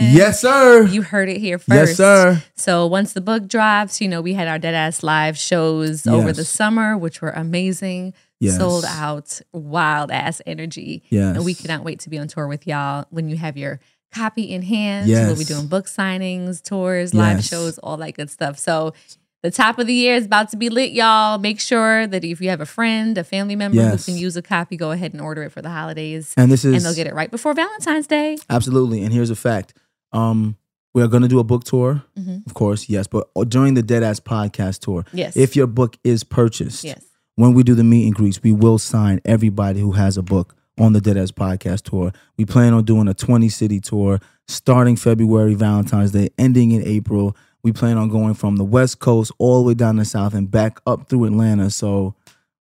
[0.02, 0.84] Yes, sir.
[0.84, 1.70] You heard it here first.
[1.90, 2.42] yes, sir.
[2.54, 6.32] So once the book drops, you know, we had our dead ass live shows over
[6.32, 8.14] the summer, which were amazing.
[8.40, 8.56] Yes.
[8.58, 11.02] Sold out, wild ass energy.
[11.10, 11.34] Yes.
[11.36, 13.80] And we cannot wait to be on tour with y'all when you have your
[14.14, 15.08] copy in hand.
[15.08, 15.26] Yes.
[15.26, 18.56] We'll be doing book signings, tours, live shows, all that good stuff.
[18.58, 18.94] So
[19.42, 21.38] the top of the year is about to be lit, y'all.
[21.38, 24.06] Make sure that if you have a friend, a family member Yes.
[24.06, 26.32] who can use a copy, go ahead and order it for the holidays.
[26.36, 28.38] And this is and they'll get it right before Valentine's Day.
[28.48, 29.02] Absolutely.
[29.02, 29.74] And here's a fact.
[30.12, 30.56] Um,
[30.94, 32.46] we're gonna do a book tour, Mhm.
[32.46, 35.36] of course, yes, but during the Deadass podcast tour, Yes.
[35.36, 37.04] if your book is purchased, yes.
[37.36, 40.54] when we do the meet and greets, we will sign everybody who has a book
[40.78, 42.12] on the Deadass podcast tour.
[42.36, 47.36] We plan on doing a 20 city tour starting February, Valentine's Day, ending in April.
[47.62, 50.50] We plan on going from the West Coast all the way down the South and
[50.50, 51.70] back up through Atlanta.
[51.70, 52.14] So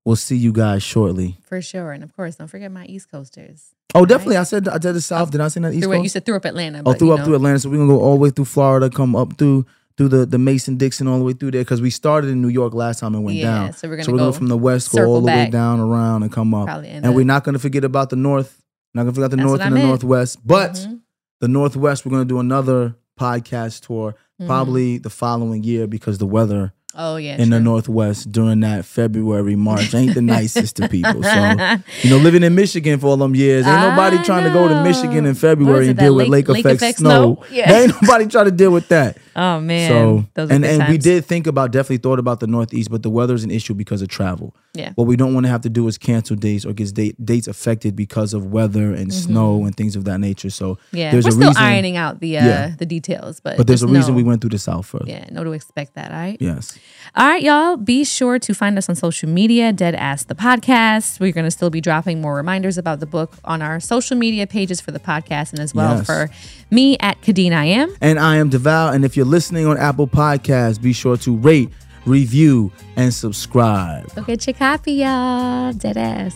[0.07, 1.38] we'll see you guys shortly.
[1.43, 1.91] For sure.
[1.91, 3.73] And of course, don't forget my East Coasters.
[3.93, 4.38] Oh, definitely.
[4.38, 5.31] I said I did the South.
[5.31, 6.03] Did I say that East Through, Coast?
[6.03, 6.81] you said through up Atlanta.
[6.85, 7.59] Oh, through up know, through Atlanta.
[7.59, 9.65] So we're gonna go all the way through Florida, come up through
[9.97, 12.49] through the, the Mason Dixon all the way through there because we started in New
[12.49, 13.73] York last time and went Yeah, down.
[13.73, 15.49] so we're gonna so we're gonna go go from the west, go all the way
[15.49, 16.69] down around and come up.
[16.69, 18.61] And we're not gonna forget about the north.
[18.93, 19.88] Not gonna forget the That's north and the meant.
[19.89, 20.39] northwest.
[20.45, 20.99] But Mhm.
[21.41, 24.47] the northwest, we're gonna do another podcast tour Mm-hmm.
[24.47, 27.35] probably the following year because the weather Oh, yeah.
[27.39, 31.22] in the northwest during that February, March ain't the nicest to people.
[31.22, 34.49] So you know, living in Michigan for all them years, ain't nobody I trying to
[34.51, 34.84] go to.
[34.84, 37.35] Michigan in February and deal with lake- lake, lake effect, effect snow.
[37.35, 37.45] snow?
[37.51, 37.69] Yeah.
[37.69, 39.18] There ain't nobody trying to deal with that.
[39.39, 39.88] Oh, man.
[40.35, 43.35] So and and we did think about definitely thought about the Northeast, but the weather
[43.35, 44.55] is an issue because of travel.
[44.77, 44.91] Yeah.
[44.95, 47.47] What we don't want to have to do is cancel dates or get date, dates
[47.47, 50.49] affected because of weather and snow and things of that nature.
[50.49, 50.97] So Mm-hmm.
[50.97, 51.11] Yeah.
[51.11, 52.75] there's We're a still reason, ironing out the uh, Yeah.
[52.77, 55.07] the details, but, but there's a reason know- we went through the South first.
[55.07, 56.37] Yeah, no to expect that, all right?
[56.39, 56.77] Yes.
[57.15, 57.77] All right, y'all.
[57.77, 61.19] Be sure to find us on social media, Deadass the Podcast.
[61.19, 64.45] We're going to still be dropping more reminders about the book on our social media
[64.47, 66.05] pages for the podcast and as well Yes.
[66.05, 66.29] for
[66.69, 67.95] me at Kadeen I am.
[68.01, 68.93] And I am Devale.
[68.93, 71.69] And if you're listening on Apple Podcasts, be sure to rate,
[72.07, 74.13] review, and subscribe.
[74.15, 75.73] Go get your copy, y'all.
[75.73, 76.35] Dead Ass.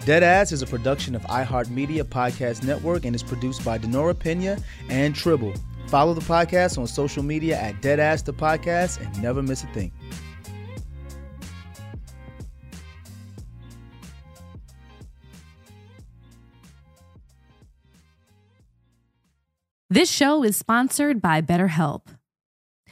[0.00, 4.56] Deadass is a production of iHeartMedia Podcast Network and is produced by Denora Pena
[4.88, 5.52] and Tribble.
[5.88, 9.92] Follow the podcast on social media at Deadass the Podcast and never miss a thing.
[19.90, 22.17] This show is sponsored by BetterHelp.